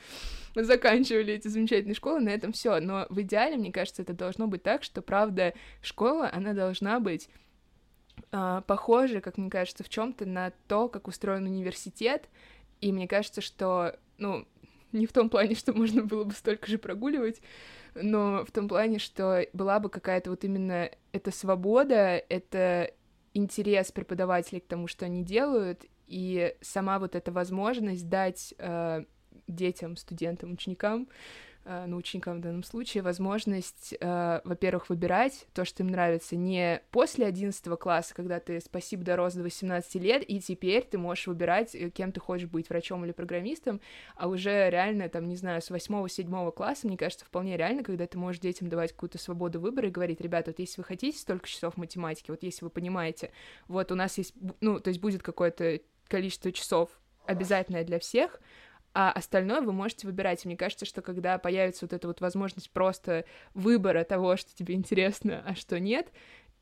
заканчивали 0.55 1.33
эти 1.33 1.47
замечательные 1.47 1.95
школы, 1.95 2.19
на 2.19 2.29
этом 2.29 2.51
все. 2.51 2.79
Но 2.79 3.05
в 3.09 3.21
идеале, 3.21 3.57
мне 3.57 3.71
кажется, 3.71 4.01
это 4.01 4.13
должно 4.13 4.47
быть 4.47 4.63
так, 4.63 4.83
что, 4.83 5.01
правда, 5.01 5.53
школа, 5.81 6.29
она 6.31 6.53
должна 6.53 6.99
быть 6.99 7.29
Uh, 8.31 8.61
похоже, 8.67 9.21
как 9.21 9.37
мне 9.37 9.49
кажется, 9.49 9.83
в 9.83 9.89
чем-то 9.89 10.25
на 10.25 10.51
то, 10.67 10.89
как 10.89 11.07
устроен 11.07 11.45
университет. 11.45 12.27
И 12.81 12.91
мне 12.91 13.07
кажется, 13.07 13.39
что, 13.39 13.97
ну, 14.17 14.45
не 14.91 15.05
в 15.05 15.13
том 15.13 15.29
плане, 15.29 15.55
что 15.55 15.73
можно 15.73 16.03
было 16.03 16.23
бы 16.23 16.33
столько 16.33 16.67
же 16.67 16.77
прогуливать, 16.77 17.41
но 17.95 18.45
в 18.45 18.51
том 18.51 18.67
плане, 18.67 18.99
что 18.99 19.45
была 19.53 19.79
бы 19.79 19.89
какая-то 19.89 20.29
вот 20.29 20.43
именно 20.43 20.89
эта 21.11 21.31
свобода, 21.31 22.21
это 22.29 22.91
интерес 23.33 23.91
преподавателей 23.91 24.61
к 24.61 24.67
тому, 24.67 24.87
что 24.87 25.05
они 25.05 25.23
делают, 25.23 25.85
и 26.07 26.55
сама 26.61 26.99
вот 26.99 27.15
эта 27.15 27.31
возможность 27.31 28.09
дать 28.09 28.53
э, 28.57 29.05
детям, 29.47 29.95
студентам, 29.95 30.53
ученикам 30.53 31.07
Э, 31.71 31.85
научникам 31.85 32.39
в 32.39 32.41
данном 32.41 32.63
случае 32.63 33.03
возможность, 33.03 33.93
э, 33.99 34.41
во-первых, 34.43 34.89
выбирать 34.89 35.45
то, 35.53 35.65
что 35.65 35.83
им 35.83 35.89
нравится, 35.89 36.35
не 36.35 36.81
после 36.89 37.27
11 37.27 37.77
класса, 37.77 38.15
когда 38.15 38.39
ты, 38.39 38.59
спасибо, 38.59 39.03
дорос 39.03 39.35
до 39.35 39.43
18 39.43 40.01
лет, 40.01 40.23
и 40.27 40.39
теперь 40.39 40.83
ты 40.83 40.97
можешь 40.97 41.27
выбирать, 41.27 41.75
э, 41.75 41.91
кем 41.91 42.11
ты 42.11 42.19
хочешь 42.19 42.47
быть, 42.49 42.69
врачом 42.69 43.05
или 43.05 43.11
программистом, 43.11 43.81
а 44.15 44.29
уже 44.29 44.71
реально, 44.71 45.09
там, 45.09 45.27
не 45.27 45.35
знаю, 45.35 45.61
с 45.61 45.69
8-7 45.69 46.51
класса, 46.51 46.87
мне 46.87 46.97
кажется, 46.97 47.23
вполне 47.23 47.55
реально, 47.55 47.83
когда 47.83 48.07
ты 48.07 48.17
можешь 48.17 48.41
детям 48.41 48.67
давать 48.67 48.93
какую-то 48.93 49.19
свободу 49.19 49.59
выбора 49.59 49.89
и 49.89 49.91
говорить, 49.91 50.21
ребята, 50.21 50.49
вот 50.49 50.57
если 50.57 50.81
вы 50.81 50.85
хотите 50.85 51.19
столько 51.19 51.47
часов 51.47 51.77
математики, 51.77 52.31
вот 52.31 52.41
если 52.41 52.65
вы 52.65 52.71
понимаете, 52.71 53.29
вот 53.67 53.91
у 53.91 53.95
нас 53.95 54.17
есть, 54.17 54.33
ну, 54.59 54.79
то 54.79 54.87
есть 54.87 54.99
будет 54.99 55.21
какое-то 55.21 55.81
количество 56.07 56.51
часов 56.51 56.89
обязательное 57.27 57.83
для 57.83 57.99
всех, 57.99 58.41
а 59.01 59.13
остальное 59.13 59.61
вы 59.61 59.71
можете 59.71 60.07
выбирать. 60.07 60.43
И 60.43 60.47
мне 60.49 60.57
кажется, 60.57 60.85
что 60.85 61.01
когда 61.01 61.37
появится 61.37 61.85
вот 61.85 61.93
эта 61.93 62.05
вот 62.05 62.19
возможность 62.19 62.69
просто 62.69 63.23
выбора 63.53 64.03
того, 64.03 64.35
что 64.35 64.53
тебе 64.53 64.75
интересно, 64.75 65.41
а 65.47 65.55
что 65.55 65.79
нет, 65.79 66.11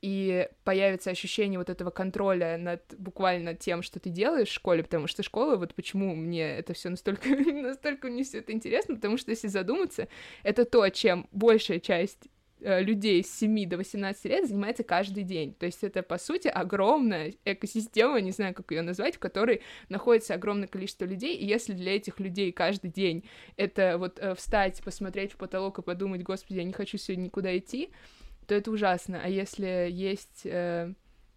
и 0.04 0.48
появится 0.64 1.10
ощущение 1.10 1.58
вот 1.58 1.72
этого 1.72 1.90
контроля 1.90 2.60
над 2.60 2.84
буквально 3.00 3.56
тем, 3.56 3.82
что 3.82 4.00
ты 4.00 4.12
делаешь 4.12 4.50
в 4.50 4.54
школе, 4.54 4.84
потому 4.84 5.08
что 5.08 5.24
школа, 5.24 5.56
вот 5.56 5.74
почему 5.74 6.14
мне 6.14 6.48
это 6.60 6.76
все 6.76 6.90
настолько, 6.90 7.28
настолько 7.30 8.08
мне 8.08 8.24
все 8.24 8.38
это 8.38 8.52
интересно, 8.52 8.94
потому 8.94 9.18
что 9.18 9.32
если 9.32 9.48
задуматься, 9.48 10.08
это 10.44 10.66
то, 10.66 10.88
чем 10.90 11.28
большая 11.32 11.80
часть 11.80 12.30
людей 12.60 13.24
с 13.24 13.32
7 13.38 13.68
до 13.68 13.78
18 13.78 14.26
лет 14.26 14.48
занимается 14.48 14.84
каждый 14.84 15.24
день. 15.24 15.54
То 15.54 15.66
есть 15.66 15.84
это, 15.84 16.04
по 16.04 16.18
сути, 16.18 16.48
огромная 16.48 17.34
экосистема, 17.46 18.20
не 18.22 18.32
знаю, 18.32 18.54
как 18.54 18.72
ее 18.72 18.82
назвать, 18.82 19.16
в 19.16 19.20
которой 19.20 19.62
находится 19.90 20.34
огромное 20.34 20.68
количество 20.68 21.06
людей, 21.06 21.36
и 21.36 21.46
если 21.46 21.74
для 21.74 21.96
этих 21.96 22.20
людей 22.20 22.52
каждый 22.52 22.92
день 22.92 23.24
это 23.56 23.98
вот 23.98 24.20
э, 24.20 24.34
встать, 24.36 24.82
посмотреть 24.84 25.34
в 25.34 25.38
потолок 25.38 25.80
и 25.80 25.82
подумать, 25.82 26.24
господи, 26.24 26.58
я 26.58 26.64
не 26.64 26.74
хочу 26.74 26.98
сегодня 26.98 27.26
никуда 27.26 27.58
идти, 27.58 27.90
то 28.48 28.56
это 28.56 28.72
ужасно. 28.72 29.22
А 29.24 29.30
если 29.30 29.88
есть 29.92 30.42
э, 30.46 30.94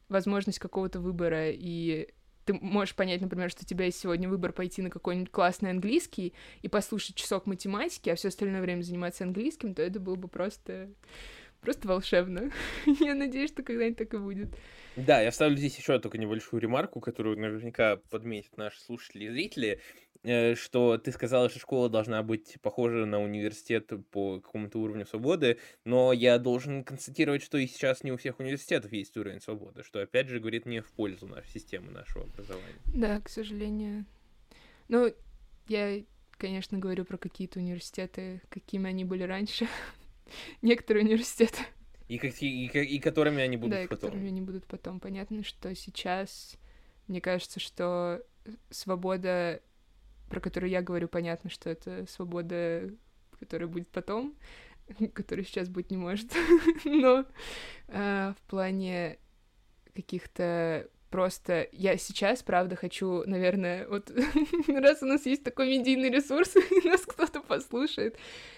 возможность 0.08 0.58
какого-то 0.58 1.00
выбора 1.00 1.50
и 1.50 2.08
ты 2.50 2.58
можешь 2.60 2.96
понять, 2.96 3.20
например, 3.20 3.48
что 3.50 3.62
у 3.62 3.66
тебя 3.66 3.84
есть 3.84 4.00
сегодня 4.00 4.28
выбор 4.28 4.52
пойти 4.52 4.82
на 4.82 4.90
какой-нибудь 4.90 5.30
классный 5.30 5.70
английский 5.70 6.34
и 6.62 6.68
послушать 6.68 7.14
часок 7.14 7.46
математики, 7.46 8.10
а 8.10 8.16
все 8.16 8.28
остальное 8.28 8.60
время 8.60 8.82
заниматься 8.82 9.22
английским, 9.22 9.74
то 9.74 9.82
это 9.82 10.00
было 10.00 10.16
бы 10.16 10.26
просто 10.26 10.90
просто 11.60 11.86
волшебно. 11.86 12.50
я 13.00 13.14
надеюсь, 13.14 13.50
что 13.50 13.62
когда-нибудь 13.62 13.98
так 13.98 14.14
и 14.14 14.18
будет. 14.18 14.48
Да, 14.96 15.20
я 15.20 15.30
вставлю 15.30 15.56
здесь 15.56 15.76
еще 15.76 15.98
только 16.00 16.18
небольшую 16.18 16.60
ремарку, 16.60 17.00
которую 17.00 17.38
наверняка 17.38 17.96
подметят 18.10 18.56
наши 18.56 18.80
слушатели 18.80 19.26
и 19.26 19.30
зрители. 19.30 19.80
Э, 20.22 20.54
что 20.54 20.98
ты 20.98 21.12
сказала, 21.12 21.48
что 21.48 21.58
школа 21.58 21.88
должна 21.88 22.22
быть 22.22 22.58
похожа 22.60 23.06
на 23.06 23.22
университет 23.22 23.90
по 24.10 24.40
какому-то 24.40 24.78
уровню 24.78 25.06
свободы, 25.06 25.58
но 25.84 26.12
я 26.12 26.38
должен 26.38 26.84
констатировать, 26.84 27.42
что 27.42 27.56
и 27.56 27.66
сейчас 27.66 28.04
не 28.04 28.12
у 28.12 28.18
всех 28.18 28.38
университетов 28.38 28.92
есть 28.92 29.16
уровень 29.16 29.40
свободы, 29.40 29.82
что 29.82 30.02
опять 30.02 30.28
же 30.28 30.38
говорит 30.38 30.66
не 30.66 30.82
в 30.82 30.90
пользу 30.92 31.26
нашей 31.26 31.50
системы, 31.50 31.90
нашего 31.90 32.24
образования. 32.24 32.74
Да, 32.94 33.20
к 33.20 33.30
сожалению. 33.30 34.04
Ну, 34.88 35.10
я, 35.68 36.02
конечно, 36.32 36.76
говорю 36.78 37.06
про 37.06 37.16
какие-то 37.16 37.58
университеты, 37.58 38.42
какими 38.50 38.90
они 38.90 39.06
были 39.06 39.22
раньше. 39.22 39.68
Некоторые 40.62 41.06
университеты. 41.06 41.60
И, 42.08 42.18
какие, 42.18 42.66
и, 42.66 42.96
и 42.96 42.98
которыми 42.98 43.40
они 43.42 43.56
будут 43.56 43.70
да, 43.70 43.82
потом. 43.82 43.96
Да, 43.96 44.06
которыми 44.08 44.28
они 44.28 44.42
будут 44.42 44.66
потом. 44.66 45.00
Понятно, 45.00 45.44
что 45.44 45.74
сейчас, 45.74 46.56
мне 47.06 47.22
кажется, 47.22 47.58
что 47.58 48.22
свобода, 48.70 49.62
про 50.30 50.40
которую 50.40 50.70
я 50.70 50.80
говорю, 50.80 51.08
понятно, 51.08 51.50
что 51.50 51.68
это 51.68 52.06
свобода, 52.08 52.88
которая 53.38 53.68
будет 53.68 53.88
потом, 53.88 54.34
которая 55.12 55.44
сейчас 55.44 55.68
быть 55.68 55.90
не 55.90 55.98
может. 55.98 56.32
Но 56.84 57.26
э, 57.88 58.32
в 58.38 58.50
плане 58.50 59.18
каких-то 59.94 60.88
просто 61.10 61.68
я 61.72 61.96
сейчас, 61.96 62.44
правда, 62.44 62.76
хочу, 62.76 63.24
наверное, 63.26 63.88
вот 63.88 64.12
раз 64.68 65.02
у 65.02 65.06
нас 65.06 65.26
есть 65.26 65.42
такой 65.42 65.68
медийный 65.68 66.10
ресурс, 66.10 66.54
и 66.56 66.88
нас 66.88 67.02
кто-то 67.02 67.40
послушает, 67.40 68.16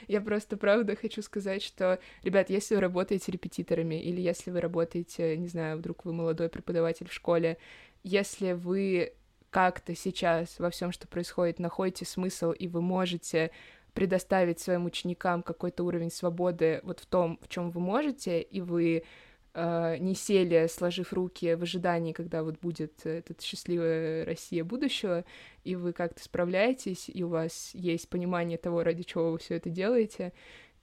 я 0.09 0.21
просто, 0.21 0.59
правда, 0.59 0.95
хочу 0.95 1.23
сказать, 1.23 1.63
что, 1.63 1.99
ребят, 2.23 2.51
если 2.51 2.75
вы 2.75 2.83
работаете 2.83 3.33
репетиторами, 3.33 3.95
или 3.95 4.21
если 4.21 4.51
вы 4.51 4.61
работаете, 4.61 5.39
не 5.39 5.49
знаю, 5.49 5.79
вдруг 5.79 6.05
вы 6.05 6.13
молодой 6.13 6.51
преподаватель 6.51 7.09
в 7.09 7.15
школе, 7.15 7.57
если 8.05 8.53
вы 8.53 9.15
как-то 9.53 9.95
сейчас 9.95 10.59
во 10.59 10.71
всем, 10.71 10.91
что 10.93 11.07
происходит, 11.07 11.59
находите 11.59 12.07
смысл, 12.07 12.53
и 12.53 12.67
вы 12.67 12.81
можете 12.81 13.51
предоставить 13.93 14.59
своим 14.59 14.87
ученикам 14.87 15.43
какой-то 15.43 15.85
уровень 15.85 16.11
свободы 16.11 16.81
вот 16.83 17.01
в 17.01 17.07
том, 17.07 17.39
в 17.43 17.49
чем 17.49 17.71
вы 17.71 17.81
можете, 17.81 18.41
и 18.41 18.63
вы 18.63 19.05
э, 19.53 19.97
не 19.99 20.15
сели, 20.15 20.67
сложив 20.69 21.13
руки 21.13 21.55
в 21.55 21.63
ожидании, 21.63 22.15
когда 22.15 22.43
вот 22.43 22.59
будет 22.61 23.05
этот 23.05 23.43
счастливая 23.43 24.25
Россия 24.25 24.65
будущего, 24.65 25.27
и 25.65 25.77
вы 25.77 25.93
как-то 25.93 26.25
справляетесь, 26.25 27.11
и 27.13 27.23
у 27.23 27.29
вас 27.29 27.73
есть 27.75 28.09
понимание 28.09 28.57
того, 28.57 28.83
ради 28.83 29.03
чего 29.03 29.33
вы 29.33 29.39
все 29.39 29.57
это 29.57 29.69
делаете, 29.69 30.33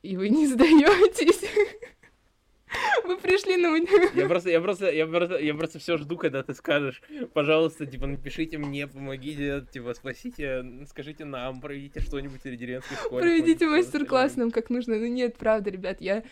и 0.03 0.15
вы 0.15 0.29
не 0.29 0.45
сдаетесь. 0.53 1.43
Пришли 3.29 3.57
на 3.57 3.75
Я 4.19 4.27
просто, 4.27 4.49
я 4.49 4.59
просто, 4.59 4.91
я 4.91 5.05
просто, 5.05 5.37
я 5.37 5.53
просто 5.53 5.77
все 5.77 5.97
жду, 5.97 6.17
когда 6.17 6.41
ты 6.41 6.55
скажешь, 6.55 7.03
пожалуйста, 7.33 7.85
типа, 7.85 8.07
напишите 8.07 8.57
мне, 8.57 8.87
помогите, 8.87 9.63
типа, 9.71 9.93
спасите, 9.93 10.65
скажите 10.89 11.25
нам, 11.25 11.61
проведите 11.61 11.99
что-нибудь 11.99 12.43
в 12.43 12.57
деревенской 12.57 12.97
школе. 12.97 13.21
Проведите 13.21 13.67
мастер-класс 13.67 14.35
нам 14.35 14.49
как 14.49 14.71
нужно. 14.71 14.97
Ну 14.97 15.05
нет, 15.05 15.37
правда, 15.37 15.69
ребят, 15.69 16.01
я 16.01 16.23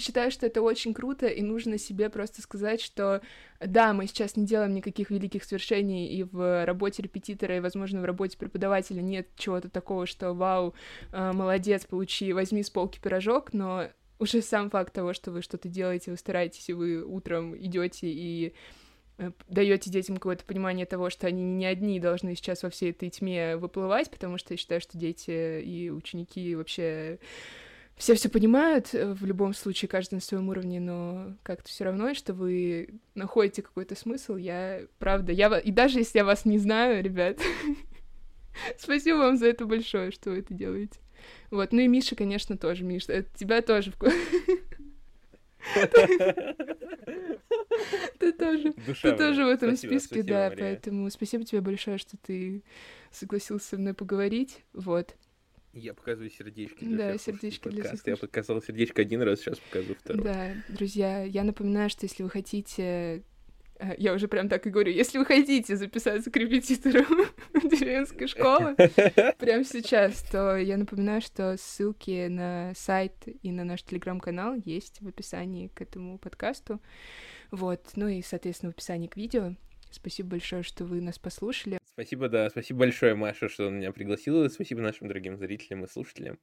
считаю, 0.00 0.32
что 0.32 0.44
это 0.46 0.60
очень 0.60 0.92
круто, 0.92 1.28
и 1.28 1.40
нужно 1.40 1.78
себе 1.78 2.10
просто 2.10 2.42
сказать, 2.42 2.80
что 2.80 3.22
да, 3.60 3.92
мы 3.92 4.08
сейчас 4.08 4.36
не 4.36 4.44
делаем 4.44 4.74
никаких 4.74 5.10
великих 5.10 5.44
свершений, 5.44 6.08
и 6.08 6.24
в 6.24 6.64
работе 6.64 7.02
репетитора, 7.02 7.56
и, 7.56 7.60
возможно, 7.60 8.00
в 8.00 8.04
работе 8.04 8.36
преподавателя 8.38 9.02
нет 9.02 9.28
чего-то 9.36 9.68
такого, 9.68 10.06
что 10.06 10.32
вау, 10.32 10.74
э, 11.12 11.32
молодец, 11.32 11.86
получи, 11.86 12.32
возьми 12.32 12.62
с 12.64 12.70
полки 12.70 12.98
пирожок, 13.00 13.52
но 13.52 13.88
уже 14.20 14.42
сам 14.42 14.70
факт 14.70 14.92
того, 14.92 15.12
что 15.12 15.32
вы 15.32 15.42
что-то 15.42 15.68
делаете, 15.68 16.10
вы 16.10 16.16
стараетесь, 16.16 16.68
и 16.68 16.74
вы 16.74 17.02
утром 17.02 17.56
идете 17.56 18.06
и 18.06 18.54
э, 19.18 19.30
даете 19.48 19.90
детям 19.90 20.16
какое-то 20.16 20.44
понимание 20.44 20.86
того, 20.86 21.10
что 21.10 21.26
они 21.26 21.42
не 21.42 21.66
одни 21.66 21.98
должны 21.98 22.36
сейчас 22.36 22.62
во 22.62 22.70
всей 22.70 22.90
этой 22.90 23.08
тьме 23.08 23.56
выплывать, 23.56 24.10
потому 24.10 24.38
что 24.38 24.52
я 24.52 24.58
считаю, 24.58 24.80
что 24.80 24.98
дети 24.98 25.62
и 25.62 25.90
ученики 25.90 26.54
вообще 26.54 27.18
все 27.96 28.14
все 28.14 28.28
понимают 28.28 28.94
э, 28.94 29.12
в 29.12 29.24
любом 29.24 29.54
случае, 29.54 29.88
каждый 29.88 30.14
на 30.14 30.20
своем 30.20 30.48
уровне, 30.48 30.80
но 30.80 31.34
как-то 31.42 31.68
все 31.68 31.84
равно, 31.84 32.14
что 32.14 32.34
вы 32.34 33.00
находите 33.14 33.62
какой-то 33.62 33.94
смысл. 33.94 34.36
Я, 34.36 34.82
правда, 34.98 35.32
я 35.32 35.58
и 35.58 35.70
даже 35.70 35.98
если 35.98 36.18
я 36.18 36.24
вас 36.24 36.44
не 36.44 36.58
знаю, 36.58 37.02
ребят, 37.02 37.38
спасибо 38.78 39.16
вам 39.16 39.36
за 39.38 39.46
это 39.46 39.64
большое, 39.64 40.10
что 40.10 40.30
вы 40.30 40.38
это 40.40 40.52
делаете. 40.54 40.98
Вот, 41.50 41.72
ну 41.72 41.80
и 41.80 41.88
Миша, 41.88 42.14
конечно, 42.14 42.56
тоже, 42.56 42.84
Миша, 42.84 43.12
это 43.12 43.38
тебя 43.38 43.60
тоже 43.62 43.92
Ты 48.18 48.32
тоже, 48.32 48.72
ты 48.72 49.16
тоже 49.16 49.44
в 49.44 49.48
этом 49.48 49.76
списке, 49.76 50.22
да, 50.22 50.52
поэтому 50.56 51.10
спасибо 51.10 51.44
тебе 51.44 51.60
большое, 51.60 51.98
что 51.98 52.16
ты 52.16 52.62
согласился 53.10 53.70
со 53.70 53.78
мной 53.78 53.94
поговорить, 53.94 54.64
вот. 54.72 55.16
Я 55.72 55.94
показываю 55.94 56.30
сердечки 56.30 56.82
для 56.84 57.12
Да, 57.12 57.18
сердечки 57.18 57.68
для 57.68 57.82
подкаста. 57.82 58.10
Я 58.10 58.16
показал 58.16 58.60
сердечко 58.60 59.02
один 59.02 59.22
раз, 59.22 59.38
сейчас 59.40 59.58
покажу 59.60 59.94
второй. 59.94 60.24
Да, 60.24 60.54
друзья, 60.68 61.22
я 61.22 61.44
напоминаю, 61.44 61.88
что 61.90 62.06
если 62.06 62.24
вы 62.24 62.30
хотите 62.30 63.22
я 63.98 64.12
уже 64.12 64.28
прям 64.28 64.48
так 64.48 64.66
и 64.66 64.70
говорю, 64.70 64.92
если 64.92 65.18
вы 65.18 65.24
хотите 65.24 65.76
записаться 65.76 66.30
к 66.30 66.36
репетитору 66.36 67.04
деревенской 67.54 68.26
школы 68.26 68.74
прямо 69.38 69.64
сейчас, 69.64 70.22
то 70.30 70.56
я 70.56 70.76
напоминаю, 70.76 71.20
что 71.20 71.56
ссылки 71.56 72.28
на 72.28 72.72
сайт 72.74 73.14
и 73.42 73.52
на 73.52 73.64
наш 73.64 73.82
телеграм-канал 73.82 74.54
есть 74.64 75.00
в 75.00 75.08
описании 75.08 75.68
к 75.68 75.80
этому 75.80 76.18
подкасту. 76.18 76.80
Вот, 77.50 77.90
ну 77.96 78.08
и, 78.08 78.22
соответственно, 78.22 78.72
в 78.72 78.76
описании 78.76 79.08
к 79.08 79.16
видео. 79.16 79.54
Спасибо 79.90 80.30
большое, 80.30 80.62
что 80.62 80.84
вы 80.84 81.00
нас 81.00 81.18
послушали. 81.18 81.78
Спасибо, 81.92 82.28
да, 82.28 82.48
спасибо 82.48 82.80
большое, 82.80 83.14
Маша, 83.14 83.48
что 83.48 83.68
меня 83.70 83.92
пригласила. 83.92 84.48
Спасибо 84.48 84.80
нашим 84.80 85.08
дорогим 85.08 85.36
зрителям 85.36 85.84
и 85.84 85.88
слушателям. 85.88 86.38